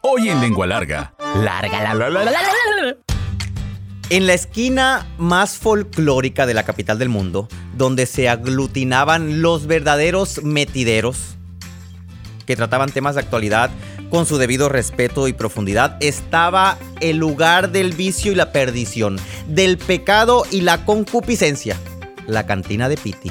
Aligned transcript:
Hoy 0.00 0.30
en 0.30 0.40
Lengua 0.40 0.66
Larga. 0.66 1.12
Larga, 1.34 1.82
la, 1.82 1.94
la, 1.94 2.08
la, 2.08 2.24
la, 2.24 2.30
la, 2.32 2.40
la. 2.82 2.96
En 4.08 4.26
la 4.26 4.32
esquina 4.32 5.06
más 5.18 5.58
folclórica 5.58 6.46
de 6.46 6.54
la 6.54 6.62
capital 6.62 6.98
del 6.98 7.10
mundo, 7.10 7.46
donde 7.76 8.06
se 8.06 8.30
aglutinaban 8.30 9.42
los 9.42 9.66
verdaderos 9.66 10.42
metideros, 10.42 11.36
que 12.46 12.56
trataban 12.56 12.90
temas 12.90 13.16
de 13.16 13.20
actualidad 13.20 13.70
con 14.08 14.24
su 14.24 14.38
debido 14.38 14.70
respeto 14.70 15.28
y 15.28 15.34
profundidad, 15.34 15.98
estaba 16.00 16.78
el 17.00 17.18
lugar 17.18 17.70
del 17.70 17.92
vicio 17.92 18.32
y 18.32 18.34
la 18.34 18.52
perdición, 18.52 19.18
del 19.46 19.76
pecado 19.76 20.44
y 20.50 20.62
la 20.62 20.86
concupiscencia, 20.86 21.76
la 22.26 22.46
cantina 22.46 22.88
de 22.88 22.96
Piti. 22.96 23.30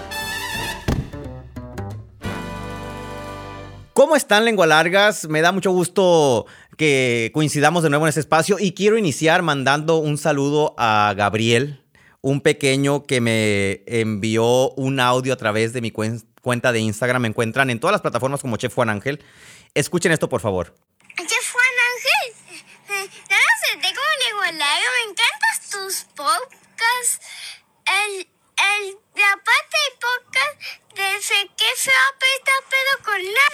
¿Cómo 4.01 4.15
están, 4.15 4.45
lengua 4.45 4.65
largas? 4.65 5.27
Me 5.29 5.41
da 5.41 5.51
mucho 5.51 5.69
gusto 5.69 6.47
que 6.75 7.29
coincidamos 7.35 7.83
de 7.83 7.91
nuevo 7.91 8.05
en 8.05 8.09
este 8.09 8.19
espacio 8.21 8.57
y 8.59 8.71
quiero 8.73 8.97
iniciar 8.97 9.43
mandando 9.43 9.97
un 9.97 10.17
saludo 10.17 10.73
a 10.79 11.13
Gabriel, 11.15 11.83
un 12.19 12.41
pequeño 12.41 13.03
que 13.03 13.21
me 13.21 13.83
envió 13.85 14.71
un 14.71 14.99
audio 14.99 15.33
a 15.33 15.35
través 15.35 15.71
de 15.73 15.81
mi 15.81 15.91
cuen- 15.91 16.25
cuenta 16.41 16.71
de 16.71 16.79
Instagram. 16.79 17.21
Me 17.21 17.27
encuentran 17.27 17.69
en 17.69 17.79
todas 17.79 17.91
las 17.91 18.01
plataformas 18.01 18.41
como 18.41 18.57
Chef 18.57 18.73
Juan 18.73 18.89
Ángel. 18.89 19.23
Escuchen 19.75 20.11
esto, 20.11 20.27
por 20.29 20.41
favor. 20.41 20.73
Chef 21.17 21.53
Juan 21.53 21.65
Ángel, 21.93 23.11
nada 23.29 23.51
se 23.69 23.77
te 23.77 23.93
como 23.93 24.47
lengua 24.49 24.51
me 24.51 25.11
encantan 25.11 25.69
tus 25.69 26.05
podcasts. 26.15 27.19
El, 27.85 28.21
el, 28.21 28.97
la 29.21 29.37
parte 29.37 29.77
de 29.83 29.91
podcast 30.07 30.55
de 30.97 31.17
ese 31.17 31.39
que 31.55 31.71
se 31.75 31.91
apesta 32.09 32.51
pero 32.69 32.91
con 33.05 33.19
la 33.23 33.47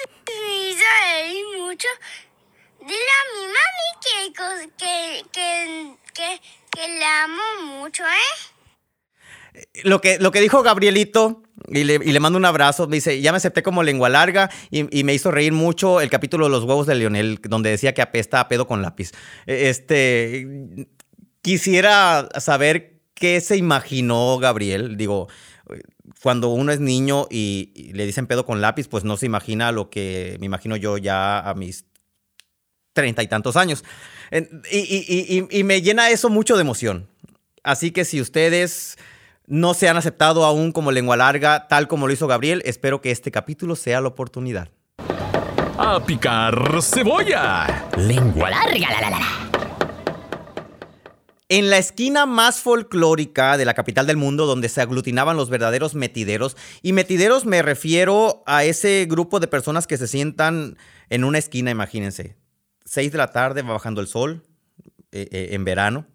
hizo 0.70 0.86
reír 1.04 1.46
mucho. 1.58 1.88
Dile 2.80 3.12
a 3.20 3.24
mi 3.34 3.44
mami 3.48 3.90
que, 4.04 4.20
que, 4.78 5.24
que, 5.34 6.40
que, 6.72 7.00
la 7.00 7.24
amo 7.24 7.44
mucho, 7.80 8.04
¿eh? 8.04 9.62
Lo 9.84 10.00
que, 10.00 10.20
lo 10.20 10.32
que 10.32 10.40
dijo 10.40 10.62
Gabrielito, 10.62 11.44
y 11.68 11.84
le, 11.84 11.96
y 11.96 12.20
mando 12.20 12.38
un 12.38 12.46
abrazo, 12.46 12.88
me 12.88 12.98
dice, 12.98 13.20
ya 13.20 13.32
me 13.32 13.38
acepté 13.38 13.64
como 13.64 13.84
lengua 13.84 14.08
larga 14.08 14.50
y, 14.70 14.98
y 14.98 15.04
me 15.04 15.14
hizo 15.14 15.32
reír 15.32 15.52
mucho 15.52 16.00
el 16.00 16.10
capítulo 16.10 16.46
de 16.46 16.52
los 16.52 16.64
huevos 16.64 16.88
de 16.88 16.96
Leonel, 16.96 17.40
donde 17.42 17.72
decía 17.72 17.94
que 17.94 18.02
apesta 18.02 18.40
a 18.40 18.48
pedo 18.48 18.68
con 18.68 18.82
lápiz. 18.82 19.12
Eh, 19.48 19.70
Este, 19.70 20.48
quisiera 21.42 22.30
saber 22.40 23.02
qué 23.16 23.42
se 23.42 23.58
imaginó 23.58 24.38
Gabriel, 24.38 24.96
digo, 24.96 25.28
cuando 26.22 26.50
uno 26.50 26.72
es 26.72 26.80
niño 26.80 27.28
y, 27.30 27.72
y 27.76 27.94
le 27.94 28.06
dicen 28.06 28.28
pedo 28.28 28.46
con 28.46 28.62
lápiz, 28.62 28.88
pues 28.88 29.04
no 29.04 29.18
se 29.18 29.26
imagina 29.26 29.72
lo 29.72 29.90
que 29.90 30.38
me 30.40 30.46
imagino 30.46 30.76
yo 30.76 30.98
ya 30.98 31.40
a 31.40 31.54
mis 31.54 31.86
treinta 32.94 33.22
y 33.24 33.28
tantos 33.28 33.56
años. 33.58 33.84
En- 34.32 34.62
Y, 34.72 34.78
y- 34.80 35.06
y- 35.08 35.40
y- 35.52 35.60
y 35.60 35.64
me 35.64 35.82
llena 35.82 36.10
eso 36.10 36.30
mucho 36.30 36.56
de 36.56 36.62
emoción. 36.62 37.08
Así 37.64 37.92
que 37.92 38.06
si 38.06 38.22
ustedes 38.22 38.98
no 39.46 39.74
se 39.74 39.88
han 39.90 39.98
aceptado 39.98 40.44
aún 40.46 40.72
como 40.72 40.92
lengua 40.92 41.16
larga, 41.18 41.68
tal 41.68 41.88
como 41.88 42.08
lo 42.08 42.14
hizo 42.14 42.28
Gabriel, 42.28 42.62
espero 42.66 43.02
que 43.02 43.12
este 43.12 43.32
capítulo 43.32 43.76
sea 43.76 44.02
la 44.02 44.08
oportunidad. 44.08 44.70
¡A 45.78 46.04
picar 46.06 46.82
cebolla! 46.82 47.88
Lengua 47.98 48.50
larga, 48.50 48.90
la, 48.92 49.02
la, 49.02 49.10
la, 49.10 49.20
la. 49.20 49.47
En 51.50 51.70
la 51.70 51.78
esquina 51.78 52.26
más 52.26 52.60
folclórica 52.60 53.56
de 53.56 53.64
la 53.64 53.74
capital 53.74 54.06
del 54.06 54.18
mundo, 54.18 54.46
donde 54.46 54.68
se 54.68 54.82
aglutinaban 54.82 55.38
los 55.38 55.50
verdaderos 55.50 55.96
metideros, 55.96 56.58
y 56.82 56.92
metideros 56.92 57.46
me 57.46 57.62
refiero 57.62 58.44
a 58.46 58.66
ese 58.66 59.08
grupo 59.10 59.40
de 59.40 59.48
personas 59.48 59.88
que 59.88 59.98
se 59.98 60.08
sientan 60.08 60.78
en 61.10 61.24
una 61.24 61.38
esquina, 61.38 61.72
imagínense. 61.72 62.36
Seis 62.84 63.14
de 63.14 63.18
la 63.18 63.32
tarde, 63.32 63.62
va 63.62 63.72
bajando 63.72 64.02
el 64.02 64.08
sol, 64.08 64.44
eh, 65.14 65.30
eh, 65.32 65.50
en 65.52 65.64
verano. 65.64 66.06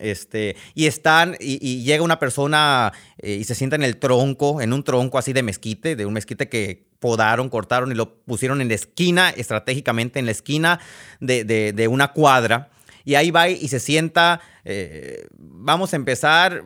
Este, 0.00 0.56
y 0.74 0.86
están, 0.86 1.36
y, 1.38 1.84
llega 1.84 2.02
una 2.02 2.18
persona 2.18 2.92
eh, 3.18 3.34
y 3.34 3.44
se 3.44 3.54
sienta 3.54 3.76
en 3.76 3.84
el 3.84 3.98
tronco, 3.98 4.60
en 4.60 4.72
un 4.72 4.82
tronco 4.82 5.18
así 5.18 5.32
de 5.32 5.44
mezquite, 5.44 5.94
de 5.94 6.04
un 6.04 6.14
mezquite 6.14 6.48
que 6.48 6.88
podaron, 6.98 7.48
cortaron 7.48 7.92
y 7.92 7.94
lo 7.94 8.16
pusieron 8.24 8.60
en 8.60 8.66
la 8.66 8.74
esquina, 8.74 9.30
estratégicamente 9.30 10.18
en 10.18 10.26
la 10.26 10.32
esquina 10.32 10.80
de 11.20 11.86
una 11.88 12.12
cuadra. 12.12 12.72
Y 13.04 13.16
ahí 13.16 13.30
va 13.30 13.48
y 13.48 13.68
se 13.68 13.80
sienta, 13.80 14.40
eh, 14.64 15.26
vamos 15.38 15.92
a 15.92 15.96
empezar 15.96 16.64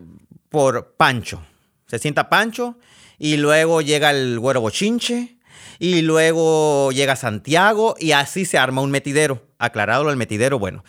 por 0.49 0.95
Pancho. 0.97 1.45
Se 1.87 1.99
sienta 1.99 2.29
Pancho 2.29 2.79
y 3.19 3.37
luego 3.37 3.81
llega 3.81 4.11
el 4.11 4.39
güero 4.39 4.61
bochinche 4.61 5.39
y 5.79 6.03
luego 6.03 6.91
llega 6.93 7.17
Santiago 7.17 7.95
y 7.99 8.13
así 8.13 8.45
se 8.45 8.59
arma 8.59 8.83
un 8.83 8.91
metidero. 8.91 9.47
Aclarado 9.59 10.09
el 10.11 10.17
metidero, 10.17 10.59
bueno. 10.59 10.85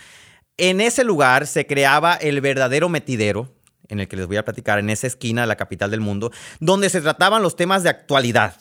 En 0.58 0.82
ese 0.82 1.04
lugar 1.04 1.48
se 1.48 1.66
creaba 1.66 2.16
el 2.16 2.42
verdadero 2.42 2.90
metidero, 2.90 3.56
en 3.88 4.02
el 4.02 4.08
que 4.08 4.18
les 4.18 4.28
voy 4.28 4.38
a 4.38 4.46
platicar, 4.46 4.78
en 4.78 4.90
esa 4.90 5.08
esquina 5.08 5.42
de 5.42 5.48
la 5.48 5.56
capital 5.56 5.90
del 5.90 6.02
mundo, 6.02 6.32
donde 6.60 6.90
se 6.90 7.02
trataban 7.02 7.42
los 7.42 7.56
temas 7.56 7.82
de 7.82 7.90
actualidad, 7.90 8.58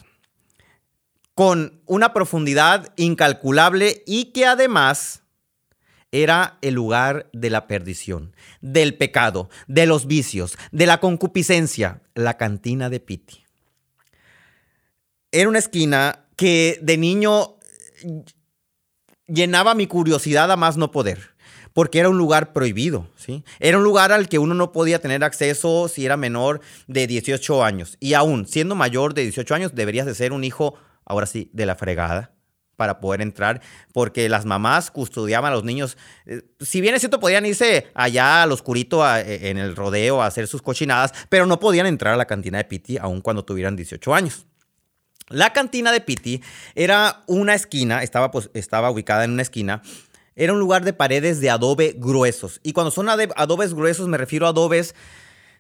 con 1.35 1.83
una 1.87 2.13
profundidad 2.13 2.93
incalculable 2.97 4.03
y 4.07 4.27
que 4.27 4.47
además 4.47 5.25
era 6.13 6.59
el 6.63 6.75
lugar 6.75 7.29
de 7.33 7.51
la 7.51 7.67
perdición, 7.67 8.35
del 8.61 8.97
pecado, 8.97 9.51
de 9.67 9.87
los 9.87 10.07
vicios, 10.07 10.57
de 10.73 10.87
la 10.87 11.01
concupiscencia, 11.01 12.03
la 12.15 12.37
cantina 12.37 12.89
de 12.89 13.01
Piti. 13.01 13.45
Era 15.31 15.49
una 15.49 15.59
esquina 15.59 16.27
que 16.37 16.79
de 16.83 16.97
niño 16.97 17.57
llenaba 19.27 19.75
mi 19.75 19.87
curiosidad 19.87 20.51
a 20.51 20.57
más 20.57 20.79
no 20.79 20.91
poder, 20.91 21.35
porque 21.75 21.99
era 21.99 22.09
un 22.09 22.17
lugar 22.17 22.55
prohibido, 22.55 23.11
¿sí? 23.15 23.45
Era 23.61 23.77
un 23.77 23.85
lugar 23.85 24.11
al 24.11 24.29
que 24.29 24.39
uno 24.39 24.55
no 24.55 24.73
podía 24.73 25.01
tener 25.01 25.23
acceso 25.23 25.89
si 25.89 26.07
era 26.07 26.17
menor 26.17 26.63
de 26.87 27.07
18 27.07 27.63
años. 27.63 27.99
Y 28.01 28.15
aún 28.15 28.47
siendo 28.47 28.75
mayor 28.75 29.13
de 29.13 29.23
18 29.23 29.55
años, 29.55 29.75
deberías 29.75 30.07
de 30.07 30.15
ser 30.15 30.33
un 30.33 30.45
hijo, 30.45 30.75
ahora 31.05 31.27
sí, 31.27 31.51
de 31.53 31.67
la 31.67 31.77
fregada 31.77 32.38
para 32.79 33.01
poder 33.01 33.21
entrar, 33.23 33.61
porque 33.93 34.29
las 34.29 34.45
mamás 34.47 34.93
custodiaban 34.93 35.51
a 35.53 35.55
los 35.57 35.65
niños. 35.65 35.99
Eh, 36.27 36.43
Si 36.61 36.81
bien 36.81 36.95
es 36.95 37.01
cierto, 37.01 37.19
podían 37.19 37.45
irse 37.45 37.89
allá 37.93 38.45
al 38.45 38.53
oscurito 38.53 39.03
a- 39.05 39.21
eh, 39.21 39.51
en 39.51 39.59
el 39.59 39.75
rodeo 39.75 40.23
a 40.23 40.27
hacer 40.27 40.47
sus 40.47 40.63
cochinadas, 40.63 41.13
pero 41.29 41.45
no 41.45 41.59
podían 41.59 41.87
entrar 41.87 42.15
a 42.15 42.17
la 42.17 42.27
cantina 42.27 42.59
de 42.59 42.65
Piti 42.65 42.97
aun 42.97 43.21
cuando 43.21 43.45
tuvieran 43.45 43.75
18 43.75 44.15
años. 44.15 44.47
La 45.29 45.53
cantina 45.53 45.91
de 45.91 46.01
Piti 46.01 46.41
era 46.77 47.23
una 47.27 47.55
esquina, 47.55 48.03
estaba, 48.05 48.31
pues, 48.31 48.49
estaba 48.55 48.91
ubicada 48.91 49.25
en 49.25 49.33
una 49.33 49.43
esquina. 49.43 49.83
Era 50.37 50.53
un 50.53 50.61
lugar 50.61 50.85
de 50.85 50.93
paredes 50.93 51.41
de 51.41 51.51
adobe 51.51 51.95
gruesos. 51.99 52.61
Y 52.63 52.73
cuando 52.73 52.93
son 52.93 53.09
adobes 53.09 53.75
gruesos, 53.75 54.07
me 54.07 54.19
refiero 54.19 54.47
a 54.47 54.51
adobes 54.51 54.95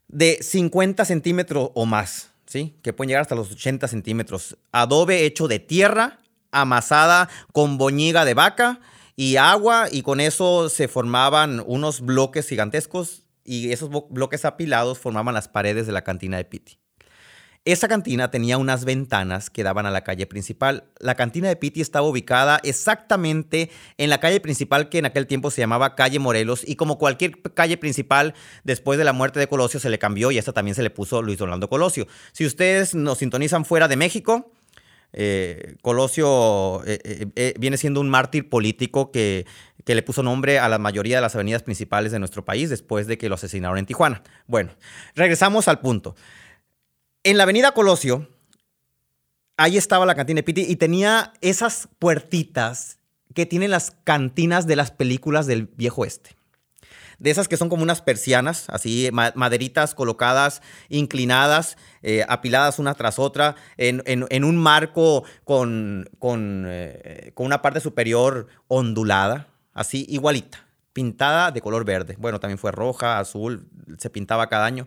de 0.07 0.39
50 0.41 1.05
centímetros 1.05 1.71
o 1.75 1.85
más, 1.85 2.31
¿sí? 2.47 2.77
Que 2.83 2.93
pueden 2.93 3.09
llegar 3.09 3.23
hasta 3.23 3.35
los 3.35 3.51
80 3.51 3.89
centímetros. 3.89 4.57
Adobe 4.73 5.27
hecho 5.27 5.49
de 5.49 5.59
tierra, 5.59 6.21
amasada 6.51 7.29
con 7.53 7.79
boñiga 7.79 8.25
de 8.25 8.35
vaca 8.35 8.81
y 9.17 9.37
agua, 9.37 9.89
y 9.91 10.03
con 10.03 10.21
eso 10.21 10.69
se 10.69 10.89
formaban 10.89 11.63
unos 11.67 12.01
bloques 12.01 12.49
gigantescos, 12.49 13.25
y 13.45 13.73
esos 13.73 13.91
bloques 14.11 14.45
apilados 14.45 14.99
formaban 14.99 15.35
las 15.35 15.49
paredes 15.49 15.87
de 15.87 15.93
la 15.93 16.05
cantina 16.05 16.37
de 16.37 16.45
Piti. 16.45 16.79
Esa 17.65 17.89
cantina 17.89 18.31
tenía 18.31 18.57
unas 18.57 18.85
ventanas 18.85 19.51
que 19.51 19.63
daban 19.63 19.85
a 19.85 19.91
la 19.91 20.03
calle 20.03 20.27
principal. 20.27 20.85
La 21.01 21.17
cantina 21.17 21.49
de 21.49 21.57
Piti 21.57 21.83
estaba 21.83 22.07
ubicada 22.07 22.61
exactamente 22.63 23.71
en 23.99 24.09
la 24.09 24.21
calle 24.21 24.41
principal 24.41 24.89
que 24.89 24.99
en 24.99 25.07
aquel 25.07 25.27
tiempo 25.27 25.51
se 25.51 25.61
llamaba 25.61 25.95
Calle 25.95 26.19
Morelos 26.19 26.63
y 26.67 26.77
como 26.77 26.97
cualquier 26.97 27.43
calle 27.55 27.77
principal 27.77 28.35
después 28.65 28.99
de 28.99 29.05
la 29.05 29.13
muerte 29.13 29.39
de 29.39 29.49
Colosio 29.49 29.81
se 29.81 29.91
le 29.91 29.99
cambió 29.99 30.31
y 30.31 30.39
esta 30.39 30.53
también 30.53 30.77
se 30.77 30.83
le 30.83 30.89
puso 30.89 31.21
Luis 31.21 31.37
Donaldo 31.37 31.69
Colosio. 31.69 32.07
Si 32.33 32.47
ustedes 32.47 32.95
nos 32.95 33.19
sintonizan 33.19 33.67
fuera 33.67 33.87
de 33.87 33.97
México, 33.97 34.51
eh, 35.13 35.77
Colosio 35.83 36.85
eh, 36.85 37.31
eh, 37.35 37.55
viene 37.59 37.77
siendo 37.77 38.01
un 38.01 38.11
mártir 38.11 38.49
político 38.49 39.11
que, 39.11 39.47
que 39.85 39.95
le 39.95 40.03
puso 40.03 40.23
nombre 40.23 40.59
a 40.59 40.69
la 40.69 40.79
mayoría 40.79 41.17
de 41.17 41.23
las 41.23 41.35
avenidas 41.35 41.63
principales 41.63 42.13
de 42.13 42.19
nuestro 42.19 42.45
país 42.45 42.71
después 42.71 43.07
de 43.07 43.19
que 43.19 43.29
lo 43.29 43.37
asesinaron 43.37 43.79
en 43.79 43.87
Tijuana. 43.87 44.23
Bueno, 44.47 44.71
regresamos 45.15 45.69
al 45.69 45.81
punto. 45.81 46.15
En 47.25 47.37
la 47.37 47.45
avenida 47.45 47.73
Colosio, 47.73 48.29
ahí 49.57 49.77
estaba 49.77 50.07
la 50.07 50.15
cantina 50.15 50.39
de 50.39 50.43
Piti 50.45 50.67
y 50.69 50.77
tenía 50.77 51.33
esas 51.41 51.89
puertitas 51.99 52.99
que 53.35 53.47
tienen 53.47 53.71
las 53.71 53.91
cantinas 54.05 54.67
de 54.67 54.77
las 54.77 54.91
películas 54.91 55.47
del 55.47 55.67
viejo 55.67 56.05
este. 56.05 56.38
De 57.19 57.31
esas 57.31 57.49
que 57.49 57.57
son 57.57 57.69
como 57.69 57.83
unas 57.83 58.01
persianas, 58.01 58.67
así 58.69 59.11
maderitas 59.13 59.95
colocadas, 59.95 60.63
inclinadas, 60.89 61.77
eh, 62.03 62.25
apiladas 62.29 62.79
una 62.79 62.95
tras 62.95 63.19
otra, 63.19 63.57
en, 63.77 64.45
un 64.45 64.57
marco 64.57 65.25
con, 65.45 66.09
con, 66.19 66.65
eh, 66.69 67.33
con 67.35 67.47
una 67.47 67.61
parte 67.61 67.81
superior 67.81 68.47
ondulada, 68.69 69.49
así 69.75 70.07
igualita, 70.09 70.67
pintada 70.93 71.51
de 71.51 71.61
color 71.61 71.85
verde. 71.85 72.17
Bueno, 72.19 72.41
también 72.41 72.59
fue 72.59 72.71
roja, 72.71 73.19
azul, 73.19 73.69
se 73.99 74.11
pintaba 74.11 74.49
cada 74.49 74.67
año. 74.67 74.87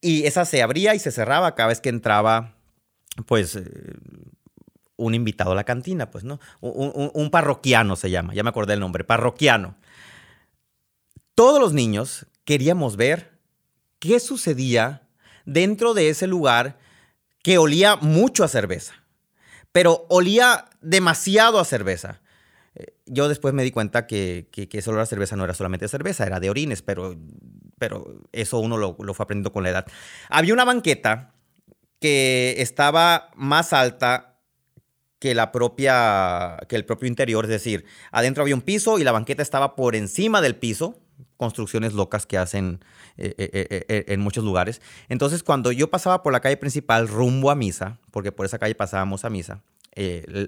Y 0.00 0.24
esa 0.26 0.44
se 0.44 0.62
abría 0.62 0.94
y 0.94 0.98
se 0.98 1.10
cerraba 1.10 1.54
cada 1.54 1.70
vez 1.70 1.80
que 1.80 1.88
entraba, 1.88 2.54
pues, 3.26 3.56
eh, 3.56 3.64
un 4.96 5.14
invitado 5.14 5.52
a 5.52 5.54
la 5.54 5.64
cantina, 5.64 6.10
pues, 6.10 6.24
¿no? 6.24 6.40
Un, 6.60 7.30
parroquiano 7.30 7.96
se 7.96 8.10
llama, 8.10 8.34
ya 8.34 8.42
me 8.42 8.50
acordé 8.50 8.74
el 8.74 8.80
nombre, 8.80 9.04
parroquiano. 9.04 9.76
Todos 11.38 11.60
los 11.60 11.72
niños 11.72 12.26
queríamos 12.44 12.96
ver 12.96 13.38
qué 14.00 14.18
sucedía 14.18 15.06
dentro 15.46 15.94
de 15.94 16.08
ese 16.08 16.26
lugar 16.26 16.80
que 17.44 17.58
olía 17.58 17.94
mucho 17.94 18.42
a 18.42 18.48
cerveza, 18.48 19.04
pero 19.70 20.04
olía 20.08 20.64
demasiado 20.80 21.60
a 21.60 21.64
cerveza. 21.64 22.22
Eh, 22.74 22.86
yo 23.06 23.28
después 23.28 23.54
me 23.54 23.62
di 23.62 23.70
cuenta 23.70 24.08
que, 24.08 24.48
que, 24.50 24.68
ese 24.72 24.90
olor 24.90 25.02
a 25.02 25.06
cerveza 25.06 25.36
no 25.36 25.44
era 25.44 25.54
solamente 25.54 25.86
cerveza, 25.86 26.26
era 26.26 26.40
de 26.40 26.50
orines, 26.50 26.82
pero, 26.82 27.14
pero 27.78 28.20
eso 28.32 28.58
uno 28.58 28.76
lo, 28.76 28.96
lo 28.98 29.14
fue 29.14 29.22
aprendiendo 29.22 29.52
con 29.52 29.62
la 29.62 29.70
edad. 29.70 29.86
Había 30.30 30.54
una 30.54 30.64
banqueta 30.64 31.34
que 32.00 32.56
estaba 32.58 33.30
más 33.36 33.72
alta 33.72 34.40
que 35.20 35.36
la 35.36 35.52
propia 35.52 36.56
que 36.68 36.74
el 36.74 36.84
propio 36.84 37.06
interior, 37.06 37.44
es 37.44 37.50
decir, 37.50 37.84
adentro 38.10 38.42
había 38.42 38.56
un 38.56 38.62
piso 38.62 38.98
y 38.98 39.04
la 39.04 39.12
banqueta 39.12 39.42
estaba 39.42 39.76
por 39.76 39.94
encima 39.94 40.40
del 40.40 40.56
piso, 40.56 40.98
construcciones 41.38 41.94
locas 41.94 42.26
que 42.26 42.36
hacen 42.36 42.84
eh, 43.16 43.34
eh, 43.38 43.86
eh, 43.88 44.04
en 44.08 44.20
muchos 44.20 44.44
lugares. 44.44 44.82
Entonces, 45.08 45.42
cuando 45.42 45.72
yo 45.72 45.88
pasaba 45.88 46.22
por 46.22 46.32
la 46.32 46.40
calle 46.40 46.58
principal 46.58 47.08
rumbo 47.08 47.50
a 47.50 47.54
misa, 47.54 47.98
porque 48.10 48.32
por 48.32 48.44
esa 48.44 48.58
calle 48.58 48.74
pasábamos 48.74 49.24
a 49.24 49.30
misa, 49.30 49.62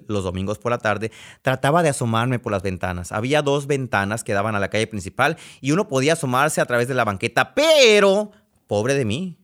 los 0.06 0.22
domingos 0.22 0.58
por 0.58 0.70
la 0.70 0.78
tarde, 0.78 1.10
trataba 1.42 1.82
de 1.82 1.88
asomarme 1.88 2.38
por 2.38 2.52
las 2.52 2.62
ventanas. 2.62 3.10
Había 3.10 3.42
dos 3.42 3.66
ventanas 3.66 4.22
que 4.22 4.32
daban 4.32 4.54
a 4.54 4.60
la 4.60 4.70
calle 4.70 4.86
principal 4.86 5.38
y 5.60 5.72
uno 5.72 5.88
podía 5.88 6.12
asomarse 6.12 6.60
a 6.60 6.66
través 6.66 6.86
de 6.86 6.94
la 6.94 7.04
banqueta, 7.04 7.52
pero, 7.52 8.30
pobre 8.68 8.94
de 8.94 9.04
mí, 9.04 9.38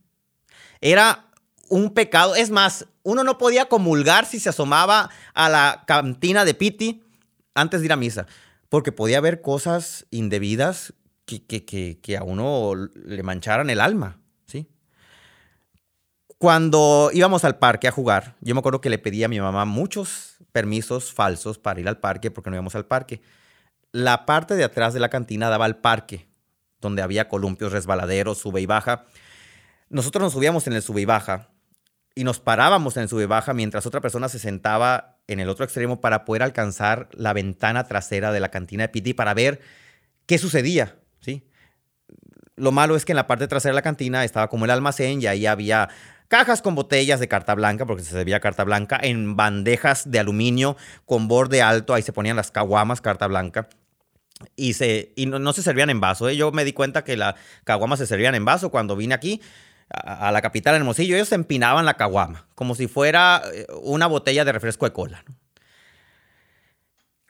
era 0.81 1.27
un 1.69 1.91
pecado. 1.91 2.37
Es 2.37 2.51
más, 2.51 2.87
uno 3.03 3.25
no 3.25 3.37
podía 3.37 3.65
comulgar 3.65 4.27
si 4.27 4.39
se 4.39 4.49
asomaba 4.49 5.11
a 5.35 5.49
la 5.49 5.83
cantina 5.89 6.45
de 6.45 6.55
Piti 6.55 7.03
antes 7.55 7.81
de 7.81 7.87
ir 7.87 7.93
a 7.93 7.97
misa, 7.97 8.27
porque 8.69 8.93
podía 8.93 9.19
haber 9.19 9.41
cosas 9.41 10.07
indebidas 10.13 10.93
que, 11.27 11.99
que, 12.01 12.17
a 12.17 12.23
uno 12.23 12.75
le 12.95 13.23
mancharan 13.23 13.69
el 13.69 13.81
alma, 13.81 14.21
¿sí? 14.47 14.69
Cuando 16.39 17.11
íbamos 17.13 17.45
al 17.45 17.59
parque 17.59 17.89
a 17.89 17.91
jugar, 17.91 18.37
yo 18.41 18.55
me 18.55 18.61
acuerdo 18.61 18.81
que 18.81 18.91
le 18.91 18.99
pedí 18.99 19.25
a 19.25 19.29
mi 19.29 19.41
mamá 19.41 19.65
muchos 19.65 20.37
permisos 20.53 21.13
falsos 21.13 21.59
para 21.59 21.81
ir 21.81 21.89
al 21.89 21.99
parque 21.99 22.31
porque 22.31 22.51
no 22.51 22.57
íbamos 22.57 22.77
al 22.77 22.87
parque. 22.87 23.21
La 23.93 24.25
parte 24.25 24.55
de 24.55 24.65
atrás 24.65 24.95
de 24.95 25.01
la 25.01 25.09
cantina 25.09 25.51
daba 25.51 25.65
al 25.65 25.79
parque, 25.79 26.29
donde 26.81 27.03
había 27.03 27.29
columpios, 27.29 27.73
resbaladeros, 27.73 28.39
sube 28.39 28.61
y 28.61 28.67
baja. 28.67 29.07
Nosotros 29.89 30.23
nos 30.23 30.33
subíamos 30.33 30.67
en 30.67 30.75
el 30.75 30.83
sube 30.83 31.01
y 31.01 31.05
baja 31.07 31.51
y 32.15 32.25
nos 32.25 32.41
parábamos 32.41 32.97
en 32.97 33.09
sube 33.09 33.25
y 33.25 33.27
baja 33.27 33.53
mientras 33.53 33.85
otra 33.87 34.01
persona 34.01 34.29
se 34.29 34.39
sentaba 34.39 35.19
en 35.27 35.41
el 35.41 35.49
otro 35.49 35.65
extremo 35.65 36.01
para 36.01 36.25
poder 36.25 36.43
alcanzar 36.43 37.09
la 37.13 37.33
ventana 37.33 37.85
trasera 37.85 38.33
de 38.33 38.41
la 38.41 38.51
cantina 38.51 38.85
de 38.85 38.89
Piti 38.89 39.13
para 39.13 39.35
ver 39.35 39.61
qué 40.27 40.39
sucedía. 40.39 40.97
Lo 42.57 42.73
malo 42.73 42.97
es 42.97 43.05
que 43.05 43.13
en 43.13 43.17
la 43.17 43.27
parte 43.27 43.49
trasera 43.49 43.73
de 43.73 43.77
la 43.77 43.83
cantina 43.83 44.25
estaba 44.25 44.49
como 44.49 44.65
el 44.65 44.71
almacén 44.71 45.21
y 45.21 45.27
ahí 45.27 45.47
había 45.47 45.89
cajas 46.29 46.63
con 46.63 46.75
botellas 46.75 47.21
de 47.21 47.29
carta 47.29 47.55
blanca, 47.55 47.87
porque 47.87 48.03
se 48.03 48.11
servía 48.11 48.41
carta 48.41 48.65
blanca, 48.65 48.99
en 49.01 49.37
bandejas 49.37 50.11
de 50.11 50.19
aluminio 50.19 50.77
con 51.05 51.29
borde 51.29 51.63
alto, 51.63 51.95
ahí 51.95 52.03
se 52.03 52.13
ponían 52.13 52.37
las 52.37 52.51
caguamas, 52.51 53.01
carta 53.01 53.27
blanca. 53.27 53.69
Y, 54.55 54.75
se, 54.75 55.13
y 55.17 55.27
no, 55.27 55.53
se 55.53 55.63
servían 55.63 55.89
en 55.89 56.01
vaso. 56.01 56.29
¿eh? 56.29 56.37
Yo 56.37 56.53
me 56.53 56.65
di 56.65 56.73
cuenta 56.73 57.05
que 57.05 57.17
las 57.17 57.37
caguamas 57.65 57.99
se 57.99 58.07
servían 58.07 58.35
en 58.35 58.45
vaso 58.45 58.71
cuando 58.71 58.97
vine 58.97 59.15
aquí 59.15 59.41
a, 59.89 60.33
la 60.33 60.43
capital 60.43 60.75
Hermosillo, 60.75 61.15
ellos 61.15 61.33
empinaban 61.33 61.85
la 61.85 61.95
caguama, 61.95 62.47
como 62.55 62.75
si 62.75 62.89
fuera 62.89 63.43
eh, 63.53 63.67
una 63.83 64.07
botella 64.07 64.45
de 64.45 64.53
refresco 64.53 64.85
de 64.85 64.93
cola. 64.93 65.25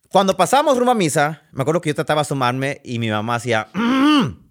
Cuando 0.08 0.36
pasamos 0.36 0.78
rumbo 0.78 0.92
a 0.92 0.94
misa, 0.94 1.42
me 1.52 1.62
acuerdo 1.62 1.80
que 1.80 1.90
yo 1.90 1.94
trataba 1.94 2.20
de 2.20 2.22
asomarme 2.22 2.80
y 2.84 2.98
mi 2.98 3.10
mamá 3.10 3.34
hacía... 3.36 3.68
Mm, 3.74 4.45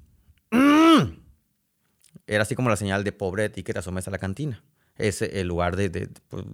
mm". 0.52 1.02
Era 2.28 2.44
así 2.44 2.56
como 2.56 2.70
la 2.70 2.76
señal 2.76 3.04
de 3.04 3.12
pobre 3.12 3.50
de 3.50 3.64
que 3.64 3.74
te 3.74 3.80
asomes 3.80 4.08
a 4.08 4.12
la 4.12 4.18
cantina. 4.18 4.64
Es 4.98 5.22
el 5.22 5.48
lugar 5.48 5.76
de, 5.76 5.90
de, 5.90 6.10
pues, 6.30 6.46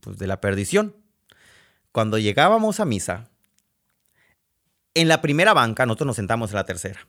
pues, 0.00 0.18
de 0.18 0.26
la 0.26 0.40
perdición. 0.40 0.96
Cuando 1.92 2.16
llegábamos 2.18 2.80
a 2.80 2.84
misa, 2.84 3.28
en 4.94 5.08
la 5.08 5.20
primera 5.20 5.52
banca, 5.52 5.84
nosotros 5.84 6.06
nos 6.06 6.16
sentamos 6.16 6.50
en 6.50 6.56
la 6.56 6.64
tercera. 6.64 7.06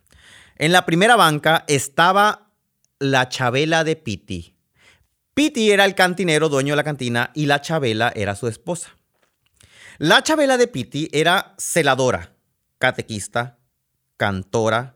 En 0.57 0.71
la 0.71 0.85
primera 0.85 1.15
banca 1.15 1.63
estaba 1.67 2.51
la 2.99 3.29
Chabela 3.29 3.83
de 3.83 3.95
Piti. 3.95 4.55
Piti 5.33 5.71
era 5.71 5.85
el 5.85 5.95
cantinero, 5.95 6.49
dueño 6.49 6.73
de 6.73 6.77
la 6.77 6.83
cantina, 6.83 7.31
y 7.33 7.45
la 7.45 7.61
Chabela 7.61 8.11
era 8.13 8.35
su 8.35 8.47
esposa. 8.47 8.97
La 9.97 10.21
Chabela 10.21 10.57
de 10.57 10.67
Piti 10.67 11.09
era 11.13 11.55
celadora, 11.57 12.33
catequista, 12.77 13.57
cantora, 14.17 14.95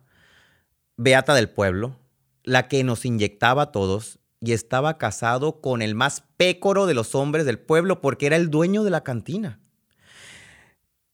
beata 0.98 1.34
del 1.34 1.50
pueblo, 1.50 2.00
la 2.44 2.68
que 2.68 2.84
nos 2.84 3.06
inyectaba 3.06 3.63
a 3.63 3.72
todos 3.72 4.19
y 4.40 4.51
estaba 4.51 4.98
casado 4.98 5.62
con 5.62 5.81
el 5.81 5.95
más 5.95 6.24
pécoro 6.38 6.86
de 6.86 6.94
los 6.94 7.16
hombres 7.16 7.45
del 7.45 7.60
pueblo 7.60 8.01
porque 8.01 8.25
era 8.25 8.36
el 8.36 8.50
dueño 8.50 8.84
de 8.84 8.90
la 8.90 9.04
cantina. 9.04 9.60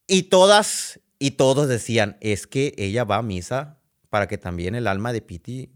Y 0.07 0.23
todas 0.23 0.99
y 1.19 1.31
todos 1.31 1.67
decían, 1.67 2.17
es 2.21 2.47
que 2.47 2.73
ella 2.77 3.03
va 3.03 3.17
a 3.17 3.21
misa 3.21 3.77
para 4.09 4.27
que 4.27 4.37
también 4.37 4.73
el 4.73 4.87
alma 4.87 5.13
de 5.13 5.21
Piti 5.21 5.71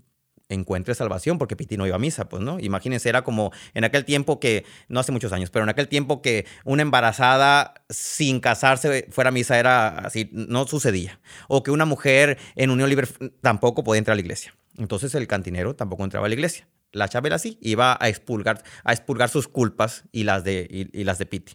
encuentre 0.50 0.96
salvación, 0.96 1.38
porque 1.38 1.56
Piti 1.56 1.78
no 1.78 1.88
iba 1.88 1.96
a 1.96 2.00
misa, 2.00 2.30
pues, 2.30 2.42
¿no? 2.42 2.60
Imagínense, 2.60 3.10
era 3.10 3.24
como 3.24 3.52
en 3.74 3.84
aquel 3.84 4.06
tiempo 4.06 4.40
que, 4.40 4.66
no 4.88 5.00
hace 5.00 5.12
muchos 5.12 5.32
años, 5.34 5.50
pero 5.50 5.64
en 5.64 5.70
aquel 5.70 5.88
tiempo 5.88 6.22
que 6.22 6.46
una 6.64 6.82
embarazada 6.82 7.74
sin 7.90 8.40
casarse 8.40 9.08
fuera 9.10 9.30
a 9.30 9.32
misa 9.32 9.60
era 9.60 10.00
así, 10.00 10.30
no 10.32 10.68
sucedía. 10.68 11.20
O 11.48 11.64
que 11.64 11.72
una 11.72 11.86
mujer 11.86 12.38
en 12.56 12.70
unión 12.70 12.90
libre 12.90 13.08
tampoco 13.42 13.84
podía 13.84 14.00
entrar 14.00 14.14
a 14.14 14.16
la 14.16 14.22
iglesia. 14.22 14.56
Entonces 14.78 15.14
el 15.16 15.28
cantinero 15.28 15.76
tampoco 15.76 16.04
entraba 16.04 16.26
a 16.26 16.30
la 16.30 16.36
iglesia. 16.36 16.68
La 16.92 17.10
Chabela 17.10 17.40
sí 17.40 17.58
iba 17.62 17.98
a 18.00 18.10
expulgar, 18.10 18.64
a 18.84 19.28
sus 19.28 19.48
culpas 19.48 20.04
y 20.12 20.24
las 20.26 20.44
de, 20.44 20.68
y 20.94 21.04
las 21.04 21.18
de 21.18 21.26
Piti. 21.26 21.54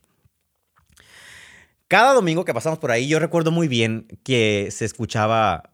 Cada 1.89 2.13
domingo 2.13 2.45
que 2.45 2.53
pasamos 2.53 2.79
por 2.79 2.91
ahí, 2.91 3.09
yo 3.09 3.19
recuerdo 3.19 3.51
muy 3.51 3.67
bien 3.67 4.09
que 4.23 4.69
se 4.71 4.85
escuchaba 4.85 5.71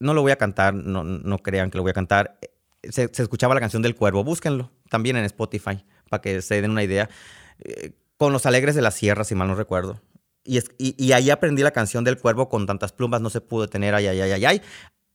no 0.00 0.14
lo 0.14 0.22
voy 0.22 0.32
a 0.32 0.36
cantar, 0.36 0.74
no, 0.74 1.04
no 1.04 1.38
crean 1.38 1.70
que 1.70 1.78
lo 1.78 1.82
voy 1.82 1.90
a 1.90 1.94
cantar. 1.94 2.38
Se, 2.82 3.04
escuchaba 3.04 3.54
la 3.54 3.60
canción 3.60 3.82
del 3.82 3.94
cuervo, 3.94 4.24
búsquenlo 4.24 4.72
también 4.88 5.16
en 5.16 5.24
Spotify 5.24 5.84
para 6.08 6.22
que 6.22 6.42
se 6.42 6.60
den 6.60 6.72
una 6.72 6.82
idea. 6.82 7.08
Eh, 7.60 7.92
con 8.16 8.32
los 8.32 8.44
alegres 8.44 8.74
de 8.74 8.82
la 8.82 8.90
sierra, 8.90 9.24
si 9.24 9.34
mal 9.34 9.48
no 9.48 9.54
recuerdo. 9.54 10.00
Y, 10.44 10.58
y, 10.78 11.12
ahí 11.12 11.30
aprendí 11.30 11.62
la 11.62 11.70
canción 11.70 12.02
del 12.02 12.18
cuervo 12.18 12.48
con 12.48 12.66
tantas 12.66 12.92
plumas, 12.92 13.20
no 13.20 13.30
se 13.30 13.40
pudo 13.40 13.68
tener, 13.68 13.94
ay, 13.94 14.08
ay, 14.08 14.20
ay, 14.20 14.32
ay, 14.32 14.44
ay. 14.44 14.62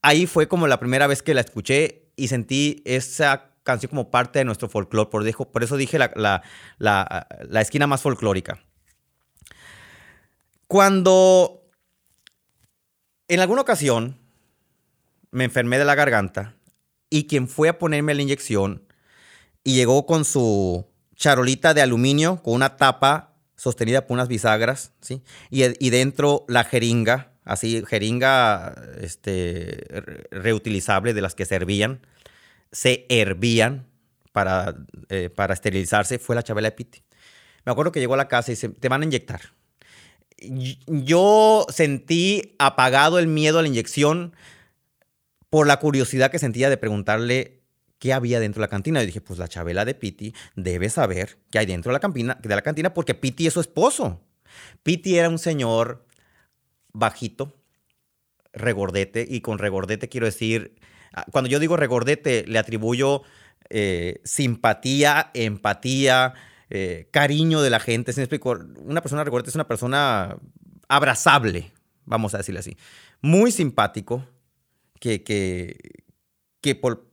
Ahí 0.01 0.27
fue 0.27 0.47
como 0.47 0.67
la 0.67 0.79
primera 0.79 1.07
vez 1.07 1.21
que 1.21 1.33
la 1.33 1.41
escuché 1.41 2.11
y 2.15 2.27
sentí 2.27 2.81
esa 2.85 3.51
canción 3.63 3.89
como 3.89 4.11
parte 4.11 4.39
de 4.39 4.45
nuestro 4.45 4.69
folclore. 4.69 5.09
Por, 5.09 5.51
por 5.51 5.63
eso 5.63 5.77
dije 5.77 5.97
la, 5.99 6.11
la, 6.15 6.43
la, 6.77 7.27
la 7.47 7.61
esquina 7.61 7.87
más 7.87 8.01
folclórica. 8.01 8.59
Cuando 10.67 11.65
en 13.27 13.39
alguna 13.39 13.61
ocasión 13.61 14.24
me 15.35 15.43
enfermé 15.43 15.77
de 15.77 15.83
la 15.83 15.95
garganta 15.95 16.55
y 17.09 17.27
quien 17.27 17.49
fue 17.49 17.67
a 17.67 17.77
ponerme 17.77 18.13
la 18.13 18.21
inyección 18.21 18.83
y 19.65 19.75
llegó 19.75 20.05
con 20.05 20.23
su 20.23 20.87
charolita 21.15 21.73
de 21.73 21.81
aluminio 21.81 22.41
con 22.41 22.53
una 22.53 22.77
tapa 22.77 23.33
sostenida 23.57 24.07
por 24.07 24.15
unas 24.15 24.29
bisagras, 24.29 24.93
¿sí? 25.01 25.21
Y, 25.49 25.89
dentro 25.89 26.45
la 26.47 26.63
jeringa, 26.63 27.33
así, 27.43 27.83
jeringa 27.85 28.75
este, 29.01 29.85
reutilizable 30.31 31.13
de 31.13 31.21
las 31.21 31.35
que 31.35 31.45
servían, 31.45 31.99
se 32.71 33.05
hervían 33.09 33.87
para, 34.31 34.75
eh, 35.09 35.29
para 35.29 35.53
esterilizarse, 35.53 36.17
fue 36.17 36.35
la 36.35 36.43
Chabela 36.43 36.71
Piti. 36.71 37.03
Me 37.65 37.73
acuerdo 37.73 37.91
que 37.91 37.99
llegó 37.99 38.13
a 38.13 38.17
la 38.17 38.29
casa 38.29 38.51
y 38.51 38.55
dice, 38.55 38.69
te 38.69 38.87
van 38.87 39.01
a 39.01 39.05
inyectar. 39.05 39.41
Yo 40.37 41.65
sentí 41.69 42.55
apagado 42.57 43.19
el 43.19 43.27
miedo 43.27 43.59
a 43.59 43.61
la 43.61 43.67
inyección, 43.67 44.33
por 45.55 45.67
la 45.67 45.79
curiosidad 45.79 46.31
que 46.31 46.37
sentía 46.37 46.69
de 46.69 46.75
preguntarle 46.75 47.61
qué 47.97 48.11
había 48.11 48.41
dentro 48.41 48.59
de 48.59 48.65
la 48.65 48.69
cantina. 48.69 49.01
Y 49.01 49.05
dije, 49.05 49.21
pues 49.21 49.39
la 49.39 49.47
Chabela 49.47 49.85
de 49.85 49.95
Piti 49.95 50.33
debe 50.57 50.89
saber 50.89 51.37
qué 51.49 51.59
hay 51.59 51.65
dentro 51.65 51.91
de 51.91 51.93
la, 51.93 52.01
cantina, 52.01 52.37
de 52.41 52.53
la 52.53 52.61
cantina 52.61 52.93
porque 52.93 53.13
Piti 53.13 53.47
es 53.47 53.53
su 53.53 53.61
esposo. 53.61 54.19
Piti 54.83 55.17
era 55.17 55.29
un 55.29 55.39
señor 55.39 56.05
bajito, 56.91 57.55
regordete, 58.51 59.25
y 59.29 59.39
con 59.39 59.57
regordete 59.57 60.09
quiero 60.09 60.25
decir, 60.25 60.75
ah, 61.13 61.23
cuando 61.31 61.49
yo 61.49 61.59
digo 61.59 61.77
regordete, 61.77 62.43
le 62.45 62.59
atribuyo 62.59 63.21
eh, 63.69 64.19
simpatía, 64.25 65.31
empatía, 65.33 66.33
eh, 66.69 67.07
cariño 67.11 67.61
de 67.61 67.69
la 67.69 67.79
gente. 67.79 68.11
¿Sí 68.11 68.19
me? 68.19 68.39
Una 68.83 68.99
persona 68.99 69.23
regordete 69.23 69.51
es 69.51 69.55
una 69.55 69.69
persona 69.69 70.35
abrazable, 70.89 71.71
vamos 72.03 72.33
a 72.33 72.39
decirle 72.39 72.59
así. 72.59 72.75
Muy 73.21 73.53
simpático, 73.53 74.27
que, 75.05 75.23
que, 75.23 75.77
que 76.61 76.73
por, 76.73 77.07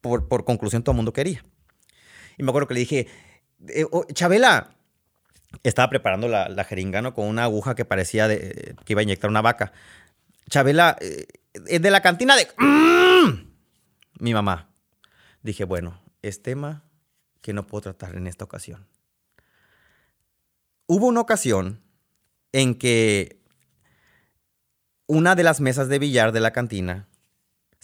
por, 0.00 0.26
por 0.26 0.44
conclusión 0.44 0.82
todo 0.82 0.94
el 0.94 0.96
mundo 0.96 1.12
quería. 1.12 1.44
Y 2.36 2.42
me 2.42 2.50
acuerdo 2.50 2.66
que 2.66 2.74
le 2.74 2.80
dije, 2.80 3.06
eh, 3.68 3.86
Chabela, 4.12 4.74
estaba 5.62 5.88
preparando 5.88 6.26
la, 6.26 6.48
la 6.48 6.64
jeringa, 6.64 7.02
¿no? 7.02 7.14
Con 7.14 7.28
una 7.28 7.44
aguja 7.44 7.76
que 7.76 7.84
parecía 7.84 8.26
de, 8.26 8.74
que 8.84 8.94
iba 8.94 9.00
a 9.00 9.04
inyectar 9.04 9.30
una 9.30 9.42
vaca. 9.42 9.72
Chabela, 10.50 10.96
eh, 11.00 11.28
es 11.68 11.80
de 11.80 11.90
la 11.92 12.02
cantina 12.02 12.34
de... 12.34 12.48
¡Mm! 12.58 13.46
Mi 14.18 14.34
mamá. 14.34 14.74
Dije, 15.42 15.62
bueno, 15.62 16.02
es 16.22 16.42
tema 16.42 16.82
que 17.42 17.52
no 17.52 17.68
puedo 17.68 17.82
tratar 17.82 18.16
en 18.16 18.26
esta 18.26 18.44
ocasión. 18.44 18.88
Hubo 20.88 21.06
una 21.06 21.20
ocasión 21.20 21.80
en 22.50 22.74
que 22.74 23.40
una 25.06 25.36
de 25.36 25.44
las 25.44 25.60
mesas 25.60 25.86
de 25.88 26.00
billar 26.00 26.32
de 26.32 26.40
la 26.40 26.52
cantina 26.52 27.06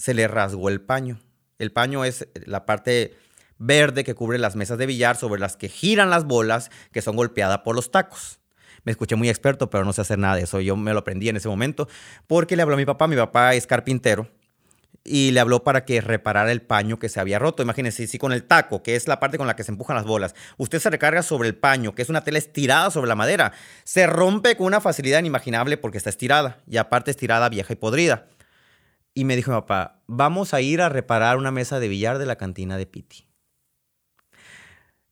se 0.03 0.15
le 0.15 0.27
rasgó 0.27 0.69
el 0.69 0.81
paño. 0.81 1.21
El 1.61 1.71
paño 1.71 2.05
es 2.05 2.27
la 2.45 2.67
parte 2.67 3.15
verde 3.59 4.03
que 4.03 4.17
cubre 4.17 4.37
las 4.37 4.57
mesas 4.57 4.77
de 4.77 4.87
billar 4.87 5.17
sobre 5.17 5.41
las 5.41 5.57
que 5.57 5.69
giran 5.69 6.11
las 6.11 6.25
bolas 6.25 6.73
que 6.91 7.01
son 7.03 7.15
golpeadas 7.15 7.59
por 7.59 7.77
los 7.77 7.93
tacos. 7.93 8.41
Me 8.83 8.91
escuché 8.91 9.15
muy 9.15 9.29
experto, 9.29 9.71
pero 9.71 9.85
no 9.85 9.93
sé 9.93 10.01
hacer 10.01 10.19
nada 10.19 10.35
de 10.35 10.43
eso. 10.43 10.61
Yo 10.61 10.77
me 10.77 10.93
lo 10.93 10.99
aprendí 10.99 11.29
en 11.29 11.37
ese 11.37 11.49
momento 11.49 11.89
porque 12.27 12.57
le 12.57 12.63
habló 12.63 12.75
a 12.75 12.79
mi 12.79 12.85
papá. 12.85 13.07
Mi 13.07 13.15
papá 13.15 13.55
es 13.55 13.69
carpintero 13.69 14.29
y 15.05 15.31
le 15.31 15.39
habló 15.39 15.63
para 15.63 15.85
que 15.85 16.01
reparara 16.01 16.51
el 16.51 16.63
paño 16.63 16.99
que 16.99 17.09
se 17.09 17.21
había 17.21 17.39
roto. 17.39 17.63
Imagínense, 17.63 18.09
si 18.09 18.19
con 18.19 18.33
el 18.33 18.43
taco, 18.43 18.83
que 18.83 18.97
es 18.97 19.07
la 19.07 19.21
parte 19.21 19.39
con 19.39 19.47
la 19.47 19.55
que 19.55 19.63
se 19.63 19.71
empujan 19.71 19.95
las 19.95 20.05
bolas, 20.05 20.35
usted 20.57 20.81
se 20.81 20.91
recarga 20.91 21.23
sobre 21.23 21.49
el 21.49 21.55
paño, 21.55 21.95
que 21.95 22.03
es 22.03 22.09
una 22.09 22.25
tela 22.25 22.39
estirada 22.39 22.91
sobre 22.91 23.07
la 23.07 23.15
madera, 23.15 23.53
se 23.85 24.09
rompe 24.09 24.57
con 24.57 24.67
una 24.67 24.81
facilidad 24.81 25.21
inimaginable 25.21 25.77
porque 25.77 25.99
está 25.99 26.11
estirada 26.11 26.59
y 26.67 26.79
aparte 26.79 27.13
estirada 27.13 27.49
vieja 27.49 27.73
y 27.73 27.77
podrida. 27.77 28.27
Y 29.15 29.25
me 29.25 29.37
dijo 29.37 29.51
mi 29.51 29.59
papá, 29.59 30.03
vamos 30.07 30.55
a 30.55 30.61
ir 30.61 30.81
a 30.81 30.89
reparar 30.89 31.37
una 31.37 31.51
mesa 31.51 31.81
de 31.81 31.89
billar 31.89 32.19
de 32.19 32.27
la 32.27 32.37
cantina 32.37 32.77
de 32.77 32.87
Piti 32.87 33.27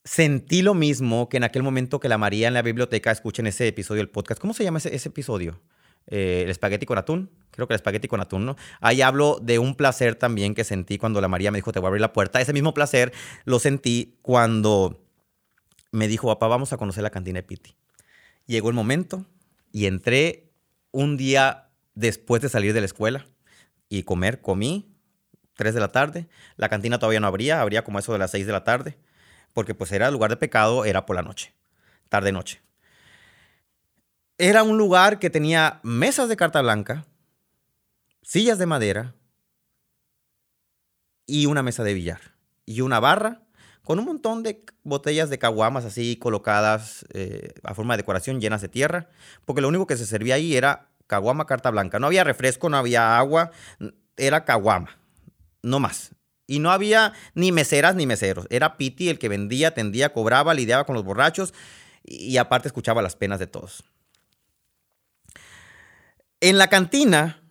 sentí 0.05 0.63
lo 0.63 0.75
mismo 0.75 1.29
que 1.29 1.37
en 1.37 1.45
aquel 1.45 1.63
momento 1.63 2.01
que 2.01 2.09
la 2.09 2.19
María 2.19 2.49
en 2.49 2.55
la 2.55 2.63
biblioteca, 2.63 3.11
escuchen 3.11 3.47
ese 3.47 3.69
episodio 3.69 4.01
del 4.01 4.09
podcast. 4.09 4.41
¿Cómo 4.41 4.55
se 4.55 4.65
llama 4.65 4.79
ese, 4.79 5.09
episodio? 5.09 5.61
Eh, 6.07 6.43
el 6.45 6.51
espagueti 6.51 6.87
con 6.87 6.99
atún. 6.99 7.31
Creo 7.51 7.69
que 7.69 7.75
el 7.75 7.77
espagueti 7.77 8.09
con 8.09 8.21
atún, 8.21 8.47
¿no? 8.47 8.57
Ahí 8.81 9.03
hablo 9.03 9.39
de 9.41 9.59
un 9.59 9.75
placer 9.75 10.15
también 10.15 10.55
que 10.55 10.65
sentí 10.65 10.99
cuando 10.99 11.21
la 11.21 11.29
María 11.29 11.51
me 11.51 11.59
dijo, 11.59 11.73
te 11.73 11.79
voy 11.79 11.87
a 11.87 11.89
abrir 11.89 12.01
la 12.01 12.13
puerta. 12.13 12.41
Ese 12.41 12.53
mismo 12.53 12.75
placer 12.75 13.13
lo 13.45 13.59
sentí 13.59 14.17
cuando 14.23 15.05
me 15.93 16.09
dijo, 16.09 16.29
papá, 16.29 16.49
vamos 16.49 16.73
a 16.73 16.77
conocer 16.77 17.03
la 17.03 17.11
cantina 17.11 17.39
de 17.39 17.43
Piti. 17.43 17.77
Llegó 18.47 18.69
el 18.69 18.75
momento 18.75 19.27
y 19.71 19.87
entré 19.87 20.51
un 20.91 21.17
día 21.17 21.71
después 21.95 22.41
de 22.43 22.49
salir 22.49 22.73
de 22.73 22.81
la 22.81 22.87
escuela 22.87 23.27
y 23.91 24.05
comer. 24.05 24.41
Comí, 24.41 24.97
3 25.57 25.75
de 25.75 25.81
la 25.81 25.89
tarde. 25.89 26.29
La 26.57 26.71
cantina 26.71 26.99
todavía 26.99 27.21
no 27.21 27.27
abría, 27.27 27.61
abría 27.61 27.85
como 27.85 27.99
eso 27.99 28.15
de 28.15 28.19
las 28.19 28.31
6 28.31 28.47
de 28.47 28.53
la 28.53 28.65
tarde 28.65 28.97
porque 29.53 29.75
pues 29.75 29.93
era 29.93 30.11
lugar 30.11 30.31
de 30.31 30.37
pecado, 30.37 30.85
era 30.85 31.07
por 31.07 31.17
la 31.17 31.23
noche, 31.23 31.55
tarde-noche. 32.09 32.61
Era 34.39 34.63
un 34.63 34.79
lugar 34.79 35.19
que 35.19 35.31
tenía 35.31 35.81
mesas 35.83 36.29
de 36.29 36.37
carta 36.37 36.63
blanca, 36.63 37.05
sillas 38.23 38.59
de 38.59 38.67
madera 38.67 39.15
y 41.27 41.47
una 41.47 41.63
mesa 41.63 41.85
de 41.85 41.95
billar 41.95 42.21
y 42.65 42.81
una 42.81 43.01
barra 43.01 43.43
con 43.83 43.99
un 43.99 44.05
montón 44.05 44.43
de 44.43 44.65
botellas 44.83 45.31
de 45.31 45.39
caguamas 45.39 45.85
así 45.85 46.17
colocadas 46.17 47.05
eh, 47.13 47.55
a 47.65 47.75
forma 47.75 47.95
de 47.95 48.03
decoración 48.03 48.41
llenas 48.41 48.63
de 48.63 48.69
tierra, 48.69 49.11
porque 49.45 49.61
lo 49.61 49.69
único 49.69 49.87
que 49.87 49.97
se 49.97 50.07
servía 50.07 50.37
ahí 50.37 50.57
era 50.57 50.90
caguama 51.11 51.45
carta 51.45 51.73
blanca. 51.73 51.99
No 51.99 52.07
había 52.07 52.23
refresco, 52.23 52.69
no 52.69 52.77
había 52.77 53.19
agua, 53.19 53.51
era 54.17 54.45
caguama, 54.45 54.97
no 55.61 55.81
más. 55.81 56.15
Y 56.47 56.61
no 56.61 56.71
había 56.71 57.15
ni 57.35 57.51
meseras 57.51 57.97
ni 57.97 58.07
meseros. 58.07 58.47
Era 58.49 58.77
Piti 58.77 59.09
el 59.09 59.19
que 59.19 59.29
vendía, 59.29 59.69
atendía, 59.69 60.13
cobraba, 60.13 60.55
lidiaba 60.55 60.87
con 60.87 60.95
los 60.95 61.05
borrachos 61.05 61.53
y 62.05 62.37
aparte 62.37 62.69
escuchaba 62.69 63.03
las 63.03 63.17
penas 63.17 63.41
de 63.41 63.49
todos. 63.49 63.83
En 66.41 66.59
la 66.59 66.69
cantina 66.69 67.43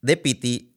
de 0.00 0.16
Piti 0.16 0.74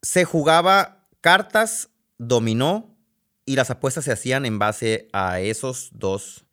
se 0.00 0.24
jugaba 0.24 1.06
cartas, 1.20 1.90
dominó 2.16 2.96
y 3.44 3.56
las 3.56 3.70
apuestas 3.70 4.06
se 4.06 4.12
hacían 4.12 4.46
en 4.46 4.58
base 4.58 5.10
a 5.12 5.40
esos 5.40 5.90
dos, 5.92 6.46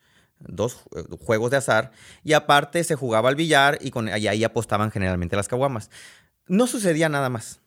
eh, 0.45 1.03
juegos 1.25 1.51
de 1.51 1.57
azar. 1.57 1.91
Y 2.23 2.33
aparte 2.33 2.83
se 2.83 2.95
jugaba 2.95 3.29
al 3.29 3.35
billar 3.35 3.77
y, 3.81 3.91
con, 3.91 4.09
ahí 4.09 4.43
apostaban 4.43 4.91
generalmente 4.91 5.35
las 5.35 5.47
caguamas. 5.47 5.89
No 6.47 6.67
sucedía 6.67 7.09
nada 7.09 7.29
más. 7.29 7.59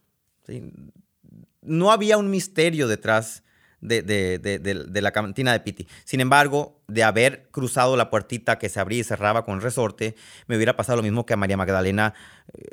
no 1.62 1.92
había 1.92 2.16
un 2.16 2.30
misterio 2.30 2.88
detrás 2.88 3.42
de, 3.80 4.90
la 5.02 5.10
cantina 5.12 5.52
de 5.52 5.60
Piti. 5.60 5.86
Sin 6.04 6.20
embargo, 6.20 6.80
de 6.88 7.02
haber 7.02 7.48
cruzado 7.50 7.96
la 7.96 8.10
puertita 8.10 8.58
que 8.58 8.68
se 8.68 8.80
abría 8.80 9.00
y 9.00 9.04
cerraba 9.04 9.44
con 9.44 9.60
resorte, 9.60 10.16
me 10.46 10.56
hubiera 10.56 10.76
pasado 10.76 10.96
lo 10.96 11.02
mismo 11.02 11.26
que 11.26 11.34
a 11.34 11.36
María 11.36 11.56
Magdalena, 11.56 12.14
eh, 12.52 12.68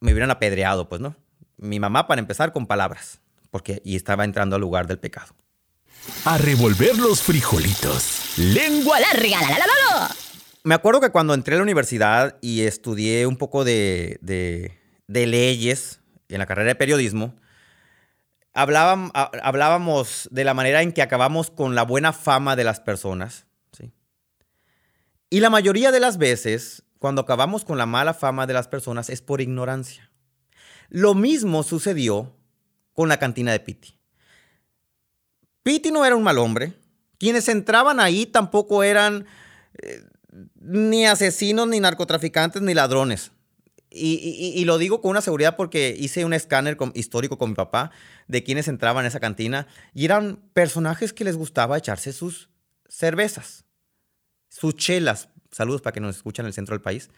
me 0.00 0.12
hubieran 0.12 0.30
apedreado, 0.30 0.88
pues, 0.88 1.00
¿no? 1.00 1.14
Mi 1.56 1.78
mamá, 1.78 2.06
para 2.06 2.20
empezar, 2.20 2.52
con 2.52 2.66
palabras, 2.66 3.20
porque 3.50 3.82
y 3.84 3.96
estaba 3.96 4.24
entrando 4.24 4.56
al 4.56 4.62
lugar 4.62 4.86
del 4.86 4.98
pecado. 4.98 5.34
A 6.24 6.38
revolver 6.38 6.96
los 6.98 7.22
frijolitos. 7.22 8.19
Lengua 8.36 8.98
larga. 9.00 9.40
La, 9.40 9.58
la, 9.58 9.66
la, 9.66 10.16
me 10.62 10.74
acuerdo 10.74 11.00
que 11.00 11.10
cuando 11.10 11.34
entré 11.34 11.54
a 11.54 11.58
la 11.58 11.62
universidad 11.62 12.36
y 12.40 12.62
estudié 12.62 13.26
un 13.26 13.36
poco 13.36 13.64
de, 13.64 14.18
de 14.20 15.26
leyes 15.26 16.00
en 16.28 16.38
la 16.38 16.46
carrera 16.46 16.68
de 16.68 16.74
periodismo, 16.74 17.34
hablábamos, 18.54 20.28
de 20.30 20.44
la 20.44 20.54
manera 20.54 20.82
en 20.82 20.92
que 20.92 21.02
acabamos 21.02 21.50
con 21.50 21.74
la 21.74 21.82
buena 21.82 22.12
fama 22.12 22.56
de 22.56 22.64
las 22.64 22.80
personas. 22.80 23.46
¿sí? 23.72 23.92
Y 25.30 25.40
la 25.40 25.50
mayoría 25.50 25.92
de 25.92 26.00
las 26.00 26.18
veces, 26.18 26.82
cuando 26.98 27.22
acabamos 27.22 27.64
con 27.64 27.78
la 27.78 27.86
mala 27.86 28.14
fama 28.14 28.46
de 28.46 28.54
las 28.54 28.68
personas, 28.68 29.10
es 29.10 29.22
por 29.22 29.40
ignorancia. 29.40 30.10
Lo 30.88 31.14
mismo 31.14 31.62
sucedió 31.62 32.36
con 32.92 33.08
la 33.08 33.18
cantina 33.18 33.52
de 33.52 33.60
Piti. 33.60 33.96
Piti 35.62 35.90
no 35.90 36.04
era 36.04 36.16
un 36.16 36.22
mal 36.22 36.38
hombre. 36.38 36.74
Quienes 37.20 37.50
entraban 37.50 38.00
ahí 38.00 38.24
tampoco 38.24 38.82
eran 38.82 39.26
eh, 39.82 40.02
ni 40.58 41.04
asesinos, 41.04 41.68
ni 41.68 41.78
narcotraficantes, 41.78 42.62
ni 42.62 42.72
ladrones. 42.72 43.30
Y, 43.90 44.64
lo 44.64 44.78
digo 44.78 45.02
con 45.02 45.10
una 45.10 45.20
seguridad 45.20 45.56
porque 45.56 45.94
hice 45.98 46.24
un 46.24 46.32
escáner 46.32 46.78
histórico 46.94 47.36
con 47.36 47.50
mi 47.50 47.56
papá 47.56 47.90
de 48.28 48.42
quienes 48.42 48.68
entraban 48.68 49.04
en 49.04 49.08
esa 49.08 49.18
cantina 49.18 49.66
y 49.92 50.04
eran 50.04 50.40
personajes 50.54 51.12
que 51.12 51.24
les 51.24 51.36
gustaba 51.36 51.76
echarse 51.76 52.12
sus 52.12 52.48
cervezas, 52.88 53.64
sus 54.48 54.76
chelas. 54.76 55.28
Saludos 55.50 55.82
para 55.82 55.92
que 55.92 56.00
nos 56.00 56.16
escuchan 56.16 56.44
en 56.44 56.48
el 56.48 56.54
centro 56.54 56.74
del 56.74 56.82
país. 56.82 57.10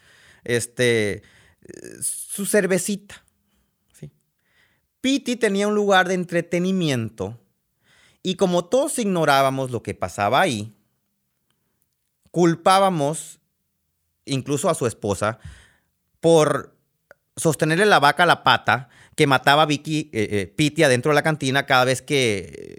Este, 0.45 1.23
su 2.01 2.47
cervecita. 2.47 3.23
¿sí? 3.93 4.11
Piti 5.01 5.37
tenía 5.37 5.69
un 5.69 5.75
lugar 5.75 6.09
de 6.09 6.15
entretenimiento 6.15 7.39
y 8.23 8.37
como 8.37 8.65
todos 8.65 8.99
ignorábamos 8.99 9.71
lo 9.71 9.83
que 9.83 9.95
pasaba 9.95 10.41
ahí, 10.41 10.75
culpábamos 12.31 13.41
incluso 14.25 14.69
a 14.69 14.75
su 14.75 14.87
esposa 14.87 15.39
por 16.21 16.77
sostenerle 17.37 17.87
la 17.87 18.01
vaca 18.01 18.23
a 18.23 18.27
la 18.27 18.45
pata 18.45 18.89
que 19.17 19.27
mataba 19.27 19.63
a 19.63 19.67
Vicky 19.67 20.11
eh, 20.13 20.29
eh, 20.31 20.47
Piti 20.47 20.83
adentro 20.83 21.11
de 21.11 21.15
la 21.17 21.23
cantina 21.23 21.67
cada 21.67 21.85
vez 21.85 22.01
que 22.03 22.79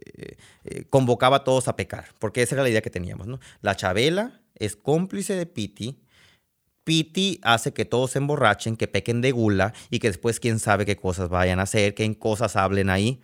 eh, 0.63 0.85
convocaba 0.89 1.37
a 1.37 1.43
todos 1.43 1.67
a 1.67 1.75
pecar, 1.75 2.05
porque 2.19 2.41
esa 2.41 2.55
era 2.55 2.63
la 2.63 2.69
idea 2.69 2.81
que 2.81 2.89
teníamos. 2.89 3.27
La 3.61 3.75
Chabela 3.75 4.41
es 4.55 4.75
cómplice 4.75 5.35
de 5.35 5.45
Piti. 5.45 5.99
Piti 6.83 7.39
hace 7.43 7.73
que 7.73 7.85
todos 7.85 8.11
se 8.11 8.19
emborrachen, 8.19 8.75
que 8.75 8.87
pequen 8.87 9.21
de 9.21 9.31
gula 9.31 9.73
y 9.89 9.99
que 9.99 10.07
después 10.07 10.39
quién 10.39 10.59
sabe 10.59 10.85
qué 10.85 10.95
cosas 10.95 11.29
vayan 11.29 11.59
a 11.59 11.63
hacer, 11.63 11.93
qué 11.93 12.17
cosas 12.17 12.55
hablen 12.55 12.89
ahí. 12.89 13.21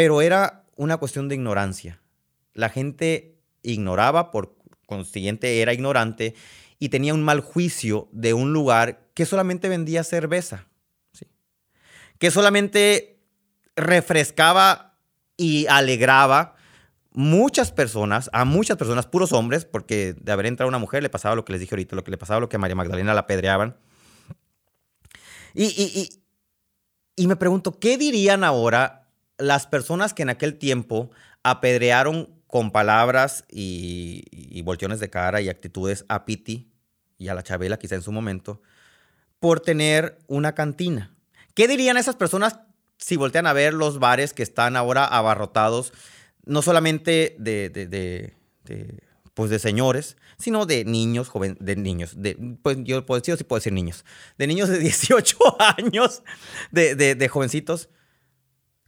Pero 0.00 0.22
era 0.22 0.64
una 0.76 0.96
cuestión 0.96 1.28
de 1.28 1.34
ignorancia. 1.34 2.00
La 2.54 2.70
gente 2.70 3.38
ignoraba, 3.60 4.30
por 4.30 4.56
consiguiente 4.86 5.60
era 5.60 5.74
ignorante 5.74 6.34
y 6.78 6.88
tenía 6.88 7.12
un 7.12 7.22
mal 7.22 7.40
juicio 7.40 8.08
de 8.10 8.32
un 8.32 8.54
lugar 8.54 9.10
que 9.12 9.26
solamente 9.26 9.68
vendía 9.68 10.02
cerveza, 10.02 10.68
¿sí? 11.12 11.26
que 12.18 12.30
solamente 12.30 13.20
refrescaba 13.76 14.96
y 15.36 15.66
alegraba 15.66 16.54
muchas 17.12 17.70
personas, 17.70 18.30
a 18.32 18.46
muchas 18.46 18.78
personas, 18.78 19.06
puros 19.06 19.34
hombres, 19.34 19.66
porque 19.66 20.14
de 20.18 20.32
haber 20.32 20.46
entrado 20.46 20.70
una 20.70 20.78
mujer 20.78 21.02
le 21.02 21.10
pasaba 21.10 21.34
lo 21.34 21.44
que 21.44 21.52
les 21.52 21.60
dije 21.60 21.74
ahorita, 21.74 21.94
lo 21.94 22.04
que 22.04 22.10
le 22.10 22.16
pasaba 22.16 22.40
lo 22.40 22.48
que 22.48 22.56
a 22.56 22.58
María 22.58 22.74
Magdalena 22.74 23.12
la 23.12 23.20
apedreaban. 23.20 23.76
Y, 25.52 25.64
y, 25.64 26.00
y, 26.00 26.22
y 27.16 27.26
me 27.26 27.36
pregunto, 27.36 27.78
¿qué 27.78 27.98
dirían 27.98 28.44
ahora 28.44 28.99
las 29.40 29.66
personas 29.66 30.14
que 30.14 30.22
en 30.22 30.30
aquel 30.30 30.58
tiempo 30.58 31.10
apedrearon 31.42 32.34
con 32.46 32.70
palabras 32.70 33.44
y, 33.48 34.24
y 34.30 34.62
de 34.62 35.10
cara 35.10 35.40
y 35.40 35.48
actitudes 35.48 36.04
a 36.08 36.24
Piti 36.24 36.72
y 37.18 37.28
a 37.28 37.34
la 37.34 37.42
Chabela, 37.42 37.78
quizá 37.78 37.94
en 37.94 38.02
su 38.02 38.12
momento, 38.12 38.60
por 39.38 39.60
tener 39.60 40.18
una 40.26 40.54
cantina? 40.54 41.14
¿Qué 41.54 41.68
dirían 41.68 41.96
esas 41.96 42.16
personas 42.16 42.60
si 42.98 43.16
voltean 43.16 43.46
a 43.46 43.52
ver 43.52 43.74
los 43.74 43.98
bares 43.98 44.32
que 44.32 44.42
están 44.42 44.76
ahora 44.76 45.04
abarrotados, 45.04 45.92
no 46.44 46.62
solamente 46.62 47.36
de 47.38 48.34
pues 49.40 49.50
de 49.50 49.58
señores, 49.58 50.18
sino 50.38 50.66
de 50.66 50.84
niños, 50.84 51.28
joven, 51.28 51.56
de 51.60 51.74
niños, 51.74 52.20
de, 52.20 52.36
pues 52.62 52.76
yo 52.82 53.06
puedo 53.06 53.20
decir, 53.20 53.36
sí 53.38 53.44
puedo 53.44 53.58
decir 53.58 53.72
niños, 53.72 54.04
de 54.36 54.46
niños 54.46 54.68
de 54.68 54.78
18 54.78 55.38
años, 55.78 56.22
de, 56.70 56.94
de, 56.94 57.14
de 57.14 57.28
jovencitos, 57.28 57.88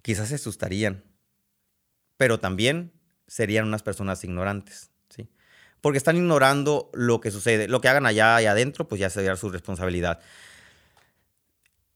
quizás 0.02 0.28
se 0.28 0.34
asustarían, 0.34 1.04
pero 2.16 2.38
también 2.38 2.92
serían 3.26 3.66
unas 3.66 3.82
personas 3.82 4.22
ignorantes, 4.24 4.90
¿sí? 5.08 5.28
Porque 5.80 5.98
están 5.98 6.16
ignorando 6.16 6.90
lo 6.92 7.20
que 7.20 7.30
sucede. 7.30 7.68
Lo 7.68 7.80
que 7.80 7.88
hagan 7.88 8.06
allá 8.06 8.40
y 8.42 8.46
adentro, 8.46 8.86
pues 8.86 9.00
ya 9.00 9.10
sería 9.10 9.34
su 9.36 9.50
responsabilidad. 9.50 10.20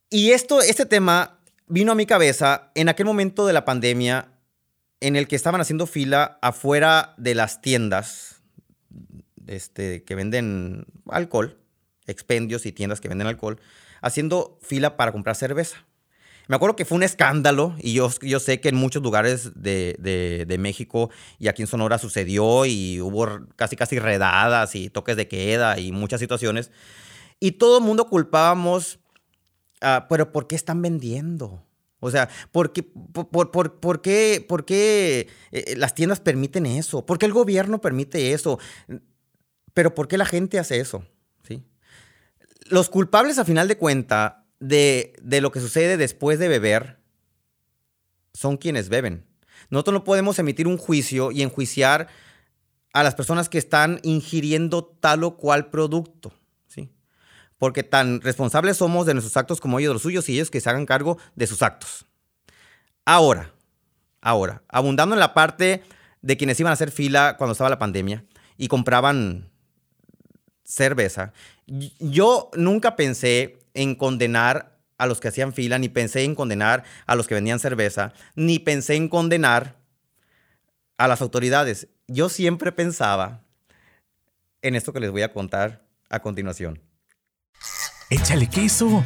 Y 0.09 0.31
esto, 0.31 0.61
este 0.61 0.87
tema 0.87 1.39
vino 1.67 1.93
a 1.93 1.97
mi 1.97 2.07
cabeza 2.07 2.71
en 2.75 2.89
aquel 2.89 3.07
momento 3.07 3.47
de 3.47 3.53
la 3.53 3.65
pandemia 3.65 4.29
en 5.01 5.17
el 5.17 5.29
que 5.29 5.37
estaban 5.37 5.61
haciendo 5.61 5.87
fila 5.87 6.39
afuera 6.41 7.15
de 7.17 7.35
las 7.35 7.61
tiendas 7.61 8.41
este, 9.47 10.05
que 10.05 10.15
venden 10.15 10.87
alcohol, 11.09 11.59
expendios 12.07 12.67
y 12.67 12.73
tiendas 12.73 13.01
que 13.01 13.09
venden 13.09 13.27
alcohol, 13.27 13.61
haciendo 14.01 14.59
fila 14.63 14.97
para 14.97 15.13
comprar 15.13 15.37
cerveza. 15.37 15.86
Me 16.49 16.57
acuerdo 16.57 16.77
que 16.77 16.85
fue 16.85 16.97
un 16.97 17.03
escándalo 17.03 17.75
y 17.79 17.95
yo, 17.95 18.11
yo 18.23 18.39
sé 18.39 18.61
que 18.61 18.69
en 18.69 18.77
muchos 18.77 19.03
lugares 19.03 19.53
de, 19.55 19.97
de, 19.99 20.45
de, 20.47 20.59
México 20.59 21.11
y 21.39 21.49
aquí 21.49 21.63
en 21.63 21.69
Sonora 21.69 21.99
sucedió 21.99 22.67
y 22.67 23.01
hubo 23.01 23.47
casi 23.57 23.75
casi 23.75 23.99
redadas 23.99 24.75
y 24.77 24.89
toques 24.89 25.17
de 25.17 25.27
queda 25.27 25.79
y 25.81 25.91
muchas 25.91 26.21
situaciones. 26.21 26.71
Y 27.41 27.53
todo 27.53 27.79
el 27.79 27.85
mundo 27.85 28.09
culpábamos 28.09 29.01
Uh, 29.83 30.07
pero 30.09 30.33
¿por 30.33 30.47
qué 30.47 30.57
están 30.57 30.81
vendiendo? 30.81 31.63
O 32.01 32.11
sea, 32.11 32.29
¿por 32.51 32.73
qué, 32.73 32.83
por, 32.83 33.51
por, 33.51 33.81
por 33.81 34.01
qué, 34.01 34.45
por 34.47 34.65
qué 34.65 35.29
eh, 35.51 35.75
las 35.77 35.95
tiendas 35.95 36.21
permiten 36.21 36.67
eso? 36.67 37.05
¿Por 37.05 37.19
qué 37.19 37.27
el 37.27 37.33
gobierno 37.33 37.81
permite 37.81 38.33
eso? 38.33 38.59
Pero 39.75 39.95
¿por 39.95 40.09
qué 40.09 40.17
la 40.17 40.25
gente 40.25 40.59
hace 40.59 40.81
eso? 40.81 41.05
¿Sí? 41.43 41.65
Los 42.69 42.89
culpables, 42.89 43.39
a 43.39 43.45
final 43.45 43.69
de 43.69 43.77
cuenta, 43.77 44.46
de, 44.61 45.15
de 45.23 45.41
lo 45.41 45.53
que 45.53 45.61
sucede 45.61 45.97
después 45.97 46.39
de 46.39 46.49
beber 46.49 46.99
son 48.33 48.57
quienes 48.57 48.89
beben. 48.89 49.27
Nosotros 49.71 49.95
no 49.95 50.05
podemos 50.05 50.39
emitir 50.39 50.67
un 50.67 50.79
juicio 50.79 51.33
y 51.33 51.43
enjuiciar 51.43 52.09
a 52.93 53.03
las 53.03 53.15
personas 53.15 53.49
que 53.49 53.59
están 53.59 54.01
ingiriendo 54.03 54.85
tal 54.85 55.25
o 55.25 55.37
cual 55.37 55.71
producto 55.71 56.33
porque 57.59 57.83
tan 57.83 58.21
responsables 58.21 58.77
somos 58.77 59.07
de 59.07 59.15
nuestros 59.15 59.37
actos 59.37 59.61
como 59.61 59.79
ellos 59.79 59.91
de 59.91 59.95
los 59.95 60.03
suyos 60.03 60.29
y 60.29 60.35
ellos 60.35 60.51
que 60.51 60.61
se 60.61 60.69
hagan 60.69 60.87
cargo 60.87 61.19
de 61.35 61.47
sus 61.47 61.63
actos. 61.63 62.07
Ahora, 63.05 63.53
ahora, 64.21 64.63
abundando 64.69 65.15
en 65.15 65.21
la 65.21 65.35
parte 65.35 65.83
de 66.23 66.37
quienes 66.37 66.59
iban 66.61 66.71
a 66.71 66.75
hacer 66.75 66.91
fila 66.91 67.37
cuando 67.39 67.53
estaba 67.53 67.71
la 67.71 67.79
pandemia 67.79 68.25
y 68.57 68.69
compraban 68.69 69.51
cerveza, 70.67 71.33
yo 71.67 72.51
nunca 72.55 72.97
pensé 72.97 73.59
en 73.75 73.95
condenar 73.95 74.77
a 74.99 75.07
los 75.07 75.21
que 75.21 75.29
hacían 75.29 75.53
fila, 75.53 75.79
ni 75.79 75.89
pensé 75.89 76.25
en 76.25 76.35
condenar 76.35 76.85
a 77.07 77.15
los 77.15 77.27
que 77.27 77.35
vendían 77.35 77.59
cerveza, 77.59 78.13
ni 78.35 78.59
pensé 78.59 78.95
en 78.95 79.09
condenar 79.09 79.77
a 80.99 81.09
las 81.09 81.21
autoridades. 81.21 81.89
Yo 82.09 82.29
siempre 82.29 82.73
pensaba 82.73 83.43
en 84.63 84.75
esto 84.75 84.93
que 84.93 85.01
les 85.01 85.11
voy 85.11 85.23
a 85.23 85.33
contar 85.33 85.85
a 86.09 86.21
continuación. 86.21 86.81
Échale 88.11 88.49
queso. 88.49 89.05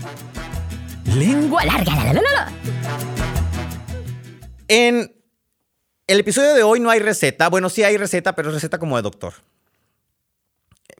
Lengua 1.16 1.64
larga. 1.64 2.52
En 4.68 5.12
el 6.06 6.20
episodio 6.20 6.54
de 6.54 6.62
hoy 6.62 6.78
no 6.80 6.90
hay 6.90 7.00
receta. 7.00 7.48
Bueno, 7.48 7.68
sí 7.68 7.82
hay 7.82 7.96
receta, 7.96 8.34
pero 8.34 8.48
es 8.48 8.54
receta 8.54 8.78
como 8.78 8.96
de 8.96 9.02
doctor. 9.02 9.34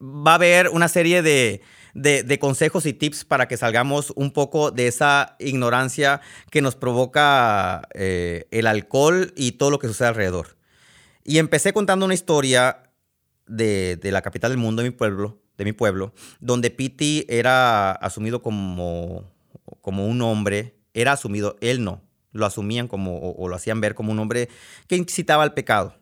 Va 0.03 0.33
a 0.33 0.35
haber 0.37 0.69
una 0.69 0.89
serie 0.89 1.23
de, 1.23 1.63
de, 1.95 2.39
consejos 2.39 2.87
y 2.87 2.93
tips 2.93 3.25
para 3.25 3.49
que 3.49 3.57
salgamos 3.57 4.13
un 4.17 4.33
poco 4.33 4.71
de 4.71 4.87
esa 4.87 5.37
ignorancia 5.39 6.21
que 6.51 6.63
nos 6.63 6.77
provoca 6.77 7.83
eh, 7.95 8.47
el 8.51 8.67
alcohol 8.67 9.33
y 9.37 9.53
todo 9.53 9.71
lo 9.71 9.79
que 9.79 9.89
sucede 9.89 10.09
alrededor. 10.09 10.57
Y 11.25 11.39
empecé 11.39 11.73
contando 11.73 12.07
una 12.07 12.15
historia 12.15 12.85
de, 13.47 13.97
de 13.97 14.13
la 14.13 14.23
capital 14.23 14.51
del 14.51 14.59
mundo, 14.59 14.83
de 14.83 14.91
mi 14.91 14.97
pueblo, 14.97 15.39
de 15.59 15.65
mi 15.65 15.73
pueblo, 15.73 16.15
donde 16.41 16.71
Piti 16.71 17.27
era 17.29 17.93
asumido 17.93 18.41
como, 18.43 19.31
como 19.83 20.07
un 20.07 20.23
hombre, 20.23 20.77
era 20.95 21.13
asumido, 21.13 21.57
él 21.61 21.85
no, 21.85 22.01
lo 22.33 22.47
asumían 22.47 22.89
como, 22.89 23.19
o, 23.19 23.37
o, 23.37 23.49
lo 23.49 23.57
hacían 23.57 23.81
ver 23.81 23.95
como 23.95 24.13
un 24.13 24.19
hombre 24.19 24.49
que 24.87 24.97
incitaba 24.97 25.43
al 25.43 25.53
pecado. 25.53 26.00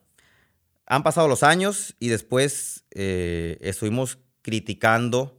Han 0.91 1.03
pasado 1.03 1.29
los 1.29 1.43
años 1.43 1.95
y 2.01 2.09
después 2.09 2.87
eh, 2.93 3.59
estuvimos 3.61 4.19
criticando 4.41 5.39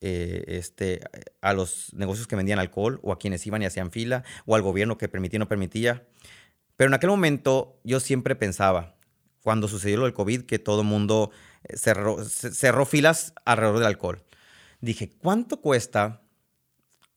eh, 0.00 0.42
este, 0.48 1.00
a 1.40 1.52
los 1.52 1.94
negocios 1.94 2.26
que 2.26 2.34
vendían 2.34 2.58
alcohol 2.58 2.98
o 3.04 3.12
a 3.12 3.18
quienes 3.20 3.46
iban 3.46 3.62
y 3.62 3.66
hacían 3.66 3.92
fila 3.92 4.24
o 4.44 4.56
al 4.56 4.62
gobierno 4.62 4.98
que 4.98 5.08
permitía 5.08 5.38
o 5.38 5.40
no 5.40 5.48
permitía. 5.48 6.08
Pero 6.76 6.88
en 6.88 6.94
aquel 6.94 7.10
momento 7.10 7.78
yo 7.84 8.00
siempre 8.00 8.34
pensaba, 8.34 8.96
cuando 9.44 9.68
sucedió 9.68 9.98
lo 9.98 10.04
del 10.04 10.14
COVID, 10.14 10.46
que 10.46 10.58
todo 10.58 10.80
el 10.80 10.88
mundo 10.88 11.30
cerró, 11.74 12.24
cerró 12.24 12.84
filas 12.84 13.34
alrededor 13.44 13.78
del 13.78 13.86
alcohol. 13.86 14.24
Dije, 14.80 15.10
¿cuánto 15.10 15.60
cuesta? 15.60 16.22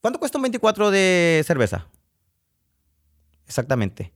¿Cuánto 0.02 0.20
cuesta 0.20 0.38
un 0.38 0.44
24 0.44 0.92
de 0.92 1.44
cerveza? 1.48 1.88
Exactamente. 3.48 4.14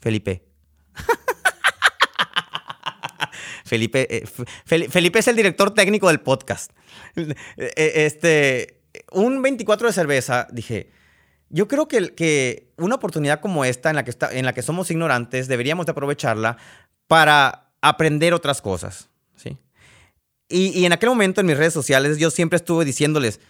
Felipe. 0.00 0.44
Felipe, 3.72 4.06
eh, 4.10 4.26
Felipe 4.66 5.20
es 5.20 5.28
el 5.28 5.36
director 5.36 5.72
técnico 5.72 6.08
del 6.08 6.20
podcast. 6.20 6.72
Este, 7.56 8.82
un 9.12 9.40
24 9.40 9.86
de 9.86 9.94
cerveza, 9.94 10.46
dije, 10.52 10.90
yo 11.48 11.68
creo 11.68 11.88
que, 11.88 12.70
una 12.76 12.96
oportunidad 12.96 13.40
como 13.40 13.64
esta 13.64 13.88
en 13.88 13.96
la, 13.96 14.04
que 14.04 14.10
está, 14.10 14.30
en 14.30 14.44
la 14.44 14.52
que 14.52 14.60
somos 14.60 14.90
ignorantes, 14.90 15.48
deberíamos 15.48 15.86
de 15.86 15.92
aprovecharla 15.92 16.58
para 17.06 17.72
aprender 17.80 18.34
otras 18.34 18.60
cosas, 18.60 19.08
¿sí? 19.36 19.56
Y, 20.50 20.84
en 20.84 20.92
aquel 20.92 21.08
momento 21.08 21.40
en 21.40 21.46
mis 21.46 21.56
redes 21.56 21.72
sociales 21.72 22.18
yo 22.18 22.30
siempre 22.30 22.58
estuve 22.58 22.84
diciéndoles, 22.84 23.40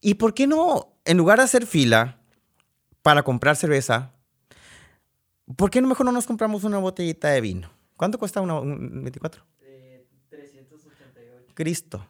¿y 0.00 0.14
por 0.14 0.34
qué 0.34 0.48
no, 0.48 0.96
en 1.04 1.16
lugar 1.16 1.38
de 1.38 1.44
hacer 1.44 1.64
fila 1.64 2.18
para 3.02 3.22
comprar 3.22 3.54
cerveza, 3.54 4.14
¿por 5.54 5.70
qué 5.70 5.80
no 5.80 5.86
mejor 5.86 6.06
no 6.06 6.10
nos 6.10 6.26
compramos 6.26 6.64
una 6.64 6.78
botellita 6.78 7.28
de 7.28 7.40
vino? 7.40 7.70
¿Cuánto 7.96 8.18
cuesta 8.18 8.40
un 8.40 9.04
24? 9.04 9.44
388. 11.60 11.60
Cristo. 11.60 12.06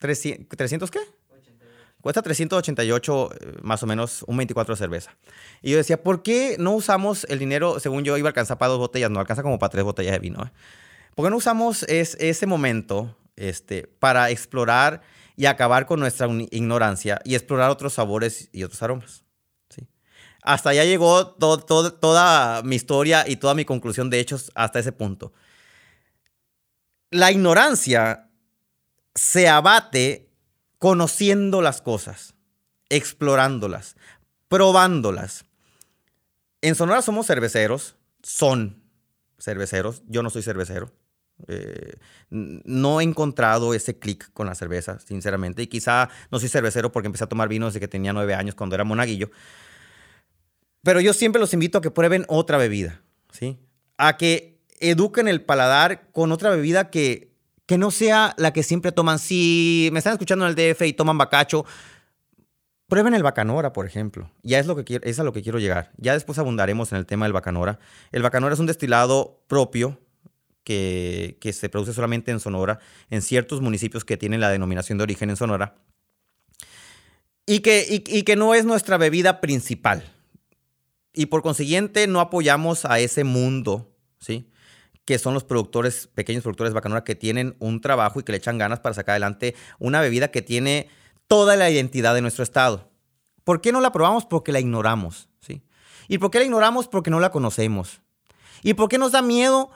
¿300, 0.00 0.48
¿300 0.48 0.90
qué? 0.90 1.00
88. 1.30 1.64
Cuesta 2.00 2.22
388 2.22 3.30
eh, 3.32 3.56
más 3.62 3.82
o 3.82 3.86
menos 3.86 4.22
un 4.26 4.36
24 4.36 4.74
de 4.74 4.78
cerveza. 4.78 5.16
Y 5.60 5.72
yo 5.72 5.76
decía, 5.76 6.02
¿por 6.02 6.22
qué 6.22 6.56
no 6.58 6.72
usamos 6.72 7.24
el 7.28 7.38
dinero? 7.38 7.80
Según 7.80 8.04
yo 8.04 8.16
iba 8.16 8.28
a 8.28 8.30
alcanzar 8.30 8.56
para 8.56 8.70
dos 8.70 8.78
botellas, 8.78 9.10
no 9.10 9.20
alcanza 9.20 9.42
como 9.42 9.58
para 9.58 9.70
tres 9.70 9.84
botellas 9.84 10.12
de 10.12 10.18
vino. 10.20 10.42
¿eh? 10.42 10.50
¿Por 11.14 11.26
qué 11.26 11.30
no 11.30 11.36
usamos 11.36 11.82
es, 11.82 12.16
ese 12.18 12.46
momento 12.46 13.14
este, 13.36 13.86
para 13.98 14.30
explorar 14.30 15.02
y 15.36 15.46
acabar 15.46 15.86
con 15.86 16.00
nuestra 16.00 16.28
ignorancia 16.50 17.20
y 17.24 17.34
explorar 17.34 17.70
otros 17.70 17.92
sabores 17.94 18.48
y 18.52 18.62
otros 18.62 18.82
aromas? 18.82 19.24
Hasta 20.40 20.70
allá 20.70 20.84
llegó 20.84 21.26
toda 21.26 22.62
mi 22.62 22.76
historia 22.76 23.28
y 23.28 23.36
toda 23.36 23.54
mi 23.54 23.64
conclusión 23.64 24.08
de 24.08 24.20
hechos 24.20 24.50
hasta 24.54 24.78
ese 24.78 24.92
punto. 24.92 25.32
La 27.10 27.32
ignorancia 27.32 28.27
se 29.18 29.48
abate 29.48 30.30
conociendo 30.78 31.60
las 31.60 31.82
cosas, 31.82 32.34
explorándolas, 32.88 33.96
probándolas. 34.46 35.44
En 36.62 36.76
Sonora 36.76 37.02
somos 37.02 37.26
cerveceros, 37.26 37.96
son 38.22 38.80
cerveceros, 39.38 40.02
yo 40.06 40.22
no 40.22 40.30
soy 40.30 40.42
cervecero. 40.42 40.92
Eh, 41.46 41.96
no 42.30 43.00
he 43.00 43.04
encontrado 43.04 43.74
ese 43.74 43.98
clic 43.98 44.32
con 44.32 44.46
la 44.46 44.54
cerveza, 44.54 44.98
sinceramente. 45.00 45.62
Y 45.62 45.66
quizá 45.66 46.08
no 46.30 46.38
soy 46.38 46.48
cervecero 46.48 46.90
porque 46.92 47.06
empecé 47.06 47.24
a 47.24 47.28
tomar 47.28 47.48
vino 47.48 47.66
desde 47.66 47.80
que 47.80 47.88
tenía 47.88 48.12
nueve 48.12 48.34
años, 48.34 48.54
cuando 48.54 48.74
era 48.74 48.84
monaguillo. 48.84 49.30
Pero 50.82 51.00
yo 51.00 51.12
siempre 51.12 51.40
los 51.40 51.52
invito 51.54 51.78
a 51.78 51.80
que 51.80 51.90
prueben 51.90 52.24
otra 52.28 52.56
bebida, 52.56 53.02
¿sí? 53.32 53.58
A 53.96 54.16
que 54.16 54.60
eduquen 54.80 55.26
el 55.26 55.42
paladar 55.42 56.10
con 56.12 56.32
otra 56.32 56.50
bebida 56.50 56.90
que, 56.90 57.27
que 57.68 57.76
no 57.76 57.90
sea 57.90 58.34
la 58.38 58.52
que 58.52 58.64
siempre 58.64 58.92
toman. 58.92 59.18
Si 59.18 59.90
me 59.92 59.98
están 59.98 60.14
escuchando 60.14 60.48
en 60.48 60.56
el 60.56 60.74
DF 60.74 60.82
y 60.82 60.94
toman 60.94 61.18
bacacho, 61.18 61.64
Prueben 62.88 63.12
el 63.12 63.22
bacanora, 63.22 63.74
por 63.74 63.84
ejemplo. 63.84 64.30
Ya 64.42 64.58
es, 64.58 64.66
lo 64.66 64.82
que 64.82 64.98
es 65.02 65.20
a 65.20 65.22
lo 65.22 65.34
que 65.34 65.42
quiero 65.42 65.58
llegar. 65.58 65.92
Ya 65.98 66.14
después 66.14 66.38
abundaremos 66.38 66.90
en 66.90 66.96
el 66.96 67.04
tema 67.04 67.26
del 67.26 67.34
bacanora. 67.34 67.78
El 68.12 68.22
bacanora 68.22 68.54
es 68.54 68.60
un 68.60 68.66
destilado 68.66 69.42
propio 69.46 70.00
que, 70.64 71.36
que 71.38 71.52
se 71.52 71.68
produce 71.68 71.92
solamente 71.92 72.30
en 72.30 72.40
Sonora, 72.40 72.78
en 73.10 73.20
ciertos 73.20 73.60
municipios 73.60 74.06
que 74.06 74.16
tienen 74.16 74.40
la 74.40 74.48
denominación 74.48 74.96
de 74.96 75.04
origen 75.04 75.28
en 75.28 75.36
Sonora. 75.36 75.76
Y 77.44 77.60
que, 77.60 78.02
y 78.06 78.22
que 78.22 78.36
no 78.36 78.54
es 78.54 78.64
nuestra 78.64 78.96
bebida 78.96 79.42
principal. 79.42 80.10
Y 81.12 81.26
por 81.26 81.42
consiguiente 81.42 82.06
no 82.06 82.20
apoyamos 82.20 82.86
a 82.86 83.00
ese 83.00 83.22
mundo, 83.22 83.94
¿sí? 84.18 84.50
Que 85.08 85.18
son 85.18 85.32
los 85.32 85.42
productores, 85.42 86.06
pequeños 86.08 86.42
productores 86.42 86.70
de 86.70 86.74
bacanora 86.74 87.02
que 87.02 87.14
tienen 87.14 87.56
un 87.60 87.80
trabajo 87.80 88.20
y 88.20 88.24
que 88.24 88.32
le 88.32 88.36
echan 88.36 88.58
ganas 88.58 88.80
para 88.80 88.94
sacar 88.94 89.14
adelante 89.14 89.54
una 89.78 90.02
bebida 90.02 90.30
que 90.30 90.42
tiene 90.42 90.90
toda 91.28 91.56
la 91.56 91.70
identidad 91.70 92.14
de 92.14 92.20
nuestro 92.20 92.44
estado. 92.44 92.90
¿Por 93.42 93.62
qué 93.62 93.72
no 93.72 93.80
la 93.80 93.90
probamos? 93.90 94.26
Porque 94.26 94.52
la 94.52 94.60
ignoramos, 94.60 95.30
¿sí? 95.40 95.62
¿Y 96.08 96.18
por 96.18 96.30
qué 96.30 96.40
la 96.40 96.44
ignoramos? 96.44 96.88
Porque 96.88 97.08
no 97.08 97.20
la 97.20 97.30
conocemos. 97.30 98.02
¿Y 98.62 98.74
por 98.74 98.90
qué 98.90 98.98
nos 98.98 99.12
da 99.12 99.22
miedo? 99.22 99.70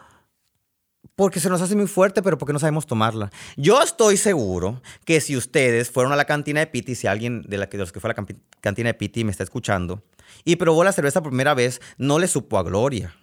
Porque 1.14 1.40
se 1.40 1.49
nos 1.49 1.62
hace 1.62 1.77
muy 1.77 1.87
fuerte, 1.87 2.21
pero 2.21 2.37
porque 2.37 2.53
no 2.53 2.59
sabemos 2.59 2.85
tomarla. 2.87 3.31
Yo 3.57 3.81
estoy 3.81 4.18
seguro 4.18 4.83
que 5.07 5.23
si 5.23 5.35
ustedes 5.35 5.90
fueron 5.90 6.12
a 6.12 6.16
la 6.16 6.27
cantina 6.27 6.61
de 6.61 6.66
Piti, 6.66 6.95
si 6.95 7.07
alguien 7.07 7.40
de, 7.49 7.57
la 7.57 7.71
que, 7.71 7.79
de 7.79 7.85
los 7.85 7.92
que 7.92 8.01
fue 8.01 8.11
a 8.11 8.14
la 8.14 8.27
cantina 8.61 8.88
de 8.90 8.95
Piti 8.95 9.25
me 9.25 9.31
está 9.31 9.45
escuchando, 9.45 10.03
y 10.45 10.57
probó 10.57 10.85
la 10.85 10.92
cerveza 10.92 11.23
por 11.23 11.31
primera 11.31 11.55
vez, 11.55 11.81
no 11.97 12.18
le 12.18 12.29
supo 12.29 12.59
a 12.59 12.62
gloria. 12.62 13.16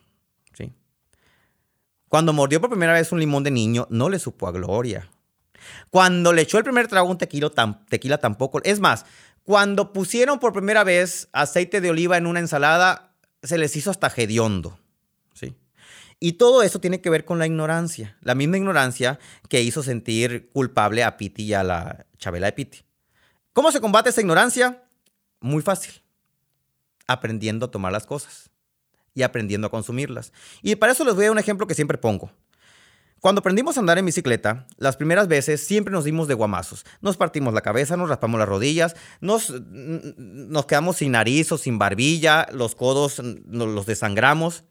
Cuando 2.10 2.34
mordió 2.34 2.60
por 2.60 2.72
primera 2.72 2.94
vez 2.94 3.12
un 3.12 3.20
limón 3.20 3.44
de 3.44 3.52
niño, 3.52 3.88
no 3.92 4.10
le 4.10 4.18
supo 4.18 4.48
a 4.48 4.52
gloria. 4.52 5.10
Cuando 5.92 6.34
le 6.34 6.42
echó 6.42 6.58
el 6.58 6.64
primer 6.64 6.88
trago 6.88 7.10
un 7.10 7.20
tequila 7.20 8.18
tampoco. 8.18 8.60
Es 8.64 8.80
más, 8.80 9.06
cuando 9.44 9.94
pusieron 9.94 10.40
por 10.40 10.52
primera 10.52 10.84
vez 10.84 11.30
aceite 11.34 11.82
de 11.82 11.92
oliva 11.92 12.18
en 12.18 12.26
una 12.26 12.40
ensalada, 12.40 13.14
se 13.44 13.60
les 13.60 13.76
hizo 13.76 13.92
hasta 13.92 14.12
hediondo. 14.16 14.80
¿sí? 15.34 15.56
Y 16.20 16.34
todo 16.34 16.64
eso 16.64 16.82
tiene 16.82 17.00
que 17.00 17.12
ver 17.12 17.26
con 17.26 17.38
la 17.38 17.46
ignorancia. 17.46 18.18
La 18.22 18.34
misma 18.34 18.58
ignorancia 18.58 19.20
que 19.48 19.62
hizo 19.62 19.84
sentir 19.84 20.50
culpable 20.52 21.04
a 21.04 21.16
Piti 21.16 21.44
y 21.44 21.54
a 21.54 21.64
la 21.64 22.08
Chabela 22.18 22.48
de 22.48 22.54
Piti. 22.54 22.80
¿Cómo 23.54 23.72
se 23.72 23.82
combate 23.82 24.10
esa 24.10 24.22
ignorancia? 24.22 24.84
Muy 25.42 25.62
fácil. 25.62 26.02
Aprendiendo 27.06 27.68
a 27.68 27.72
tomar 27.72 27.92
las 27.92 28.08
cosas 28.08 28.50
y 29.20 29.24
aprendiendo 29.24 29.68
a 29.68 29.70
consumirlas. 29.70 30.32
Y 30.62 30.76
para 30.78 30.94
eso 30.94 31.04
les 31.04 31.14
voy 31.14 31.26
a 31.26 31.28
dar 31.28 31.34
un 31.34 31.40
ejemplo 31.40 31.68
que 31.68 31.76
siempre 31.76 31.98
pongo. 31.98 32.32
Cuando 33.20 33.40
aprendimos 33.40 33.76
a 33.76 33.82
andar 33.82 33.98
en 33.98 34.06
bicicleta, 34.06 34.66
las 34.78 34.96
primeras 34.96 35.28
veces 35.28 35.60
siempre 35.60 35.92
nos 35.92 36.06
dimos 36.06 36.30
de 36.30 36.36
guamazos. 36.36 36.86
Nos 37.02 37.18
partimos 37.18 37.54
la 37.54 37.60
cabeza, 37.60 37.98
nos 37.98 38.08
raspamos 38.08 38.40
las 38.40 38.48
rodillas, 38.48 38.96
nos, 39.20 39.50
nos 39.52 40.66
quedamos 40.66 40.96
sin 40.96 41.12
nariz 41.12 41.52
o 41.52 41.58
sin 41.58 41.78
barbilla, 41.78 42.48
los 42.54 42.76
codos 42.76 43.22
nos 43.22 43.68
los 43.68 43.86
desangramos. 43.86 44.64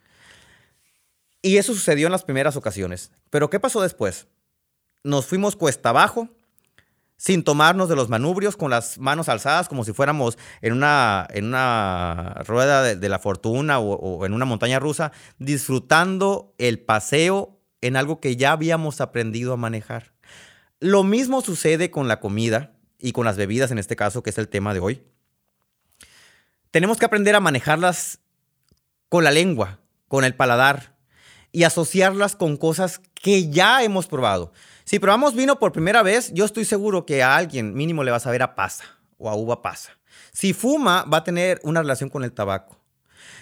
Y 1.43 1.59
eso 1.59 1.75
sucedió 1.75 2.07
en 2.07 2.13
las 2.13 2.25
primeras 2.25 2.57
ocasiones. 2.57 3.13
Pero 3.29 3.51
¿qué 3.51 3.61
pasó 3.61 3.83
después? 3.83 4.29
Nos 5.05 5.27
fuimos 5.27 5.55
cuesta 5.55 5.91
abajo, 5.91 6.31
sin 7.19 7.43
tomarnos 7.43 7.89
de 7.89 7.97
los 7.97 8.09
manubrios, 8.09 8.57
con 8.57 8.71
las 8.71 8.99
manos 8.99 9.29
alzadas, 9.29 9.69
como 9.69 9.85
si 9.85 9.93
fuéramos 9.93 10.39
en 10.63 10.73
una, 10.73 11.27
en 11.31 11.47
una 11.47 12.37
rueda 12.47 12.95
de, 12.95 13.09
la 13.09 13.19
fortuna 13.19 13.81
o, 13.81 13.95
o 13.95 14.25
en 14.25 14.33
una 14.33 14.45
montaña 14.45 14.79
rusa, 14.79 15.13
disfrutando 15.39 16.55
el 16.59 16.79
paseo 16.79 17.61
en 17.81 17.97
algo 17.97 18.21
que 18.21 18.37
ya 18.37 18.53
habíamos 18.53 19.01
aprendido 19.01 19.53
a 19.53 19.57
manejar. 19.57 20.15
Lo 20.81 21.03
mismo 21.03 21.43
sucede 21.43 21.91
con 21.91 22.07
la 22.07 22.21
comida 22.21 22.73
y 23.01 23.13
con 23.13 23.25
las 23.25 23.37
bebidas 23.37 23.73
en 23.73 23.79
este 23.79 23.97
caso, 23.97 24.23
que 24.23 24.31
es 24.31 24.39
el 24.39 24.49
tema 24.49 24.73
de 24.73 24.81
hoy. 24.81 25.03
Tenemos 26.71 26.99
que 26.99 27.07
aprender 27.07 27.35
a 27.35 27.41
manejarlas 27.41 28.21
con 29.09 29.25
la 29.25 29.33
lengua, 29.33 29.81
con 30.07 30.25
el 30.25 30.35
paladar 30.35 30.97
y 31.51 31.65
asociarlas 31.65 32.37
con 32.37 32.57
cosas 32.57 33.01
que 33.15 33.51
ya 33.51 33.83
hemos 33.83 34.07
probado. 34.07 34.53
Si 34.89 34.99
probamos 34.99 35.35
vino 35.35 35.59
por 35.59 35.73
primera 35.73 36.03
vez, 36.03 36.33
yo 36.33 36.47
estoy 36.47 36.65
seguro 36.65 37.05
que 37.05 37.23
a 37.23 37.37
alguien 37.37 37.75
mínimo 37.75 38.03
le 38.05 38.11
va 38.11 38.17
a 38.17 38.21
saber 38.21 38.41
a 38.41 38.55
pasa 38.55 38.85
o 39.19 39.29
a 39.29 39.35
uva 39.37 39.61
pasa. 39.61 39.91
Si 40.33 40.55
fuma, 40.55 41.03
va 41.03 41.19
a 41.19 41.25
tener 41.25 41.61
una 41.63 41.83
relación 41.83 42.09
con 42.09 42.25
el 42.25 42.33
tabaco. 42.33 42.81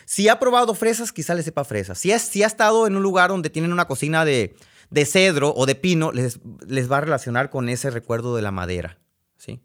Si 0.06 0.28
ha 0.28 0.40
probado 0.40 0.74
fresas, 0.74 1.12
quizá 1.12 1.34
le 1.36 1.44
sepa 1.44 1.62
fresas. 1.62 1.98
Si, 1.98 2.10
si 2.18 2.42
ha 2.42 2.48
estado 2.48 2.88
en 2.88 2.96
un 2.96 3.02
lugar 3.04 3.30
donde 3.30 3.48
tienen 3.48 3.72
una 3.72 3.84
cocina 3.84 4.24
de, 4.24 4.56
de 4.90 5.06
cedro 5.06 5.54
o 5.54 5.66
de 5.66 5.76
pino, 5.76 6.10
les, 6.10 6.40
les 6.66 6.90
va 6.90 6.96
a 6.96 7.02
relacionar 7.02 7.48
con 7.48 7.68
ese 7.68 7.90
recuerdo 7.90 8.34
de 8.34 8.42
la 8.42 8.50
madera. 8.50 8.98
¿sí? 9.36 9.62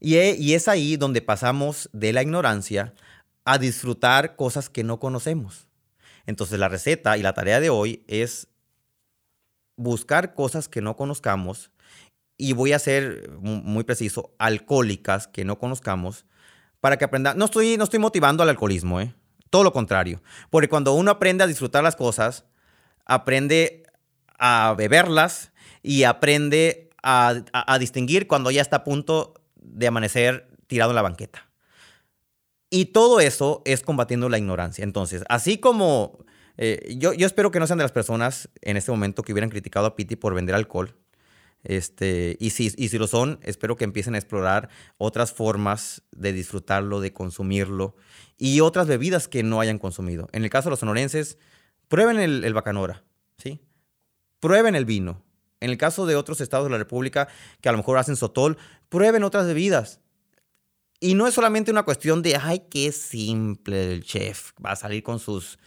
Y, 0.00 0.16
e- 0.16 0.36
y 0.38 0.52
es 0.52 0.68
ahí 0.68 0.98
donde 0.98 1.22
pasamos 1.22 1.88
de 1.94 2.12
la 2.12 2.20
ignorancia 2.20 2.92
a 3.46 3.56
disfrutar 3.56 4.36
cosas 4.36 4.68
que 4.68 4.84
no 4.84 5.00
conocemos. 5.00 5.68
Entonces 6.26 6.58
la 6.58 6.68
receta 6.68 7.16
y 7.16 7.22
la 7.22 7.32
tarea 7.32 7.60
de 7.60 7.70
hoy 7.70 8.04
es 8.08 8.48
buscar 9.76 10.34
cosas 10.34 10.68
que 10.68 10.80
no 10.80 10.96
conozcamos 10.96 11.70
y 12.36 12.52
voy 12.52 12.72
a 12.72 12.78
ser 12.78 13.30
mu- 13.40 13.62
muy 13.62 13.84
preciso, 13.84 14.34
alcohólicas 14.38 15.28
que 15.28 15.44
no 15.44 15.58
conozcamos 15.58 16.26
para 16.80 16.96
que 16.96 17.04
aprenda. 17.04 17.34
No 17.34 17.46
estoy, 17.46 17.76
no 17.76 17.84
estoy 17.84 17.98
motivando 18.00 18.42
al 18.42 18.48
alcoholismo, 18.48 19.00
¿eh? 19.00 19.14
todo 19.50 19.62
lo 19.64 19.72
contrario. 19.72 20.20
Porque 20.50 20.68
cuando 20.68 20.92
uno 20.94 21.10
aprende 21.12 21.44
a 21.44 21.46
disfrutar 21.46 21.82
las 21.84 21.96
cosas, 21.96 22.44
aprende 23.06 23.84
a 24.38 24.74
beberlas 24.76 25.52
y 25.82 26.02
aprende 26.04 26.90
a 27.02 27.76
distinguir 27.78 28.26
cuando 28.26 28.50
ya 28.50 28.62
está 28.62 28.76
a 28.76 28.84
punto 28.84 29.34
de 29.56 29.86
amanecer 29.86 30.48
tirado 30.66 30.90
en 30.90 30.96
la 30.96 31.02
banqueta. 31.02 31.48
Y 32.70 32.86
todo 32.86 33.20
eso 33.20 33.62
es 33.64 33.82
combatiendo 33.82 34.28
la 34.28 34.38
ignorancia. 34.38 34.82
Entonces, 34.82 35.22
así 35.28 35.58
como 35.58 36.18
eh, 36.56 36.94
yo, 36.98 37.12
espero 37.12 37.50
que 37.50 37.58
no 37.58 37.66
sean 37.66 37.78
de 37.78 37.84
las 37.84 37.92
personas 37.92 38.48
en 38.62 38.76
este 38.76 38.90
momento 38.90 39.22
que 39.22 39.32
hubieran 39.32 39.50
criticado 39.50 39.86
a 39.86 39.96
Piti 39.96 40.16
por 40.16 40.34
vender 40.34 40.54
alcohol. 40.54 40.96
Este, 41.62 42.36
y, 42.40 42.50
si, 42.50 42.72
y 42.76 42.88
si 42.88 42.98
lo 42.98 43.06
son, 43.06 43.40
espero 43.42 43.76
que 43.76 43.84
empiecen 43.84 44.14
a 44.14 44.18
explorar 44.18 44.68
otras 44.98 45.32
formas 45.32 46.02
de 46.12 46.32
disfrutarlo, 46.32 47.00
de 47.00 47.12
consumirlo 47.12 47.96
y 48.36 48.60
otras 48.60 48.86
bebidas 48.86 49.28
que 49.28 49.42
no 49.42 49.60
hayan 49.60 49.78
consumido. 49.78 50.28
En 50.32 50.44
el 50.44 50.50
caso 50.50 50.68
de 50.68 50.72
los 50.72 50.80
sonorenses, 50.80 51.38
prueben 51.88 52.18
el, 52.18 52.44
el 52.44 52.52
bacanora, 52.52 53.04
¿sí? 53.38 53.62
Prueben 54.40 54.74
el 54.74 54.84
vino. 54.84 55.24
En 55.60 55.70
el 55.70 55.78
caso 55.78 56.04
de 56.04 56.16
otros 56.16 56.42
estados 56.42 56.66
de 56.66 56.70
la 56.70 56.78
República 56.78 57.28
que 57.62 57.70
a 57.70 57.72
lo 57.72 57.78
mejor 57.78 57.96
hacen 57.96 58.16
sotol, 58.16 58.58
prueben 58.90 59.24
otras 59.24 59.46
bebidas. 59.46 60.00
Y 61.00 61.14
no 61.14 61.26
es 61.26 61.34
solamente 61.34 61.70
una 61.70 61.84
cuestión 61.84 62.20
de, 62.20 62.36
ay, 62.36 62.64
qué 62.70 62.92
simple 62.92 63.92
el 63.92 64.04
chef, 64.04 64.52
va 64.64 64.72
a 64.72 64.76
salir 64.76 65.02
con 65.02 65.18
sus... 65.18 65.58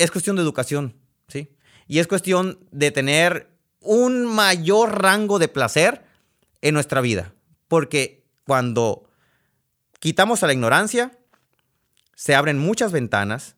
Es 0.00 0.10
cuestión 0.10 0.36
de 0.36 0.42
educación, 0.42 0.96
¿sí? 1.28 1.54
Y 1.86 1.98
es 1.98 2.06
cuestión 2.06 2.58
de 2.70 2.90
tener 2.90 3.48
un 3.80 4.24
mayor 4.26 5.02
rango 5.02 5.38
de 5.38 5.48
placer 5.48 6.02
en 6.62 6.74
nuestra 6.74 7.00
vida. 7.00 7.34
Porque 7.68 8.24
cuando 8.44 9.08
quitamos 9.98 10.42
a 10.42 10.46
la 10.46 10.52
ignorancia, 10.52 11.12
se 12.14 12.34
abren 12.34 12.58
muchas 12.58 12.92
ventanas 12.92 13.56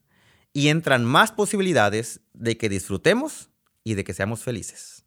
y 0.53 0.69
entran 0.69 1.05
más 1.05 1.33
posibilidades 1.33 2.21
de 2.33 2.57
que 2.57 2.69
disfrutemos 2.69 3.49
y 3.85 3.95
de 3.95 4.05
que 4.05 4.15
seamos 4.15 4.43
felices. 4.43 5.05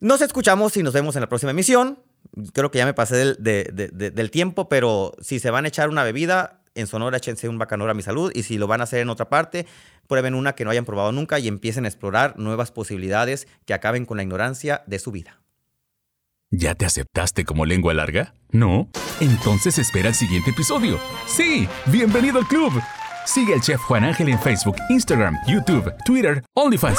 Nos 0.00 0.20
escuchamos 0.20 0.76
y 0.76 0.82
nos 0.82 0.94
vemos 0.94 1.16
en 1.16 1.20
la 1.22 1.28
próxima 1.28 1.50
emisión. 1.50 1.98
Creo 2.52 2.70
que 2.70 2.78
ya 2.78 2.86
me 2.86 2.94
pasé 2.94 3.16
del, 3.16 3.36
de- 3.40 3.70
de- 3.72 3.88
de- 3.88 4.10
del 4.10 4.30
tiempo, 4.30 4.68
pero 4.68 5.14
si 5.20 5.38
se 5.38 5.50
van 5.50 5.64
a 5.64 5.68
echar 5.68 5.88
una 5.88 6.02
bebida, 6.04 6.61
en 6.74 6.86
Sonora 6.86 7.16
échense 7.16 7.48
un 7.48 7.58
bacanora 7.58 7.92
a 7.92 7.94
mi 7.94 8.02
salud. 8.02 8.32
Y 8.34 8.42
si 8.42 8.58
lo 8.58 8.66
van 8.66 8.80
a 8.80 8.84
hacer 8.84 9.00
en 9.00 9.08
otra 9.08 9.28
parte, 9.28 9.66
prueben 10.06 10.34
una 10.34 10.54
que 10.54 10.64
no 10.64 10.70
hayan 10.70 10.84
probado 10.84 11.12
nunca 11.12 11.38
y 11.38 11.48
empiecen 11.48 11.84
a 11.84 11.88
explorar 11.88 12.38
nuevas 12.38 12.72
posibilidades 12.72 13.48
que 13.66 13.74
acaben 13.74 14.06
con 14.06 14.16
la 14.16 14.22
ignorancia 14.22 14.82
de 14.86 14.98
su 14.98 15.12
vida. 15.12 15.40
¿Ya 16.50 16.74
te 16.74 16.84
aceptaste 16.84 17.44
como 17.44 17.64
lengua 17.64 17.94
larga? 17.94 18.34
¿No? 18.50 18.90
Entonces 19.20 19.78
espera 19.78 20.08
el 20.08 20.14
siguiente 20.14 20.50
episodio. 20.50 20.98
Sí, 21.26 21.66
bienvenido 21.86 22.38
al 22.38 22.46
club. 22.46 22.72
Sigue 23.24 23.54
al 23.54 23.62
chef 23.62 23.80
Juan 23.80 24.04
Ángel 24.04 24.28
en 24.28 24.38
Facebook, 24.38 24.76
Instagram, 24.90 25.38
YouTube, 25.46 25.90
Twitter, 26.04 26.44
OnlyFans. 26.54 26.98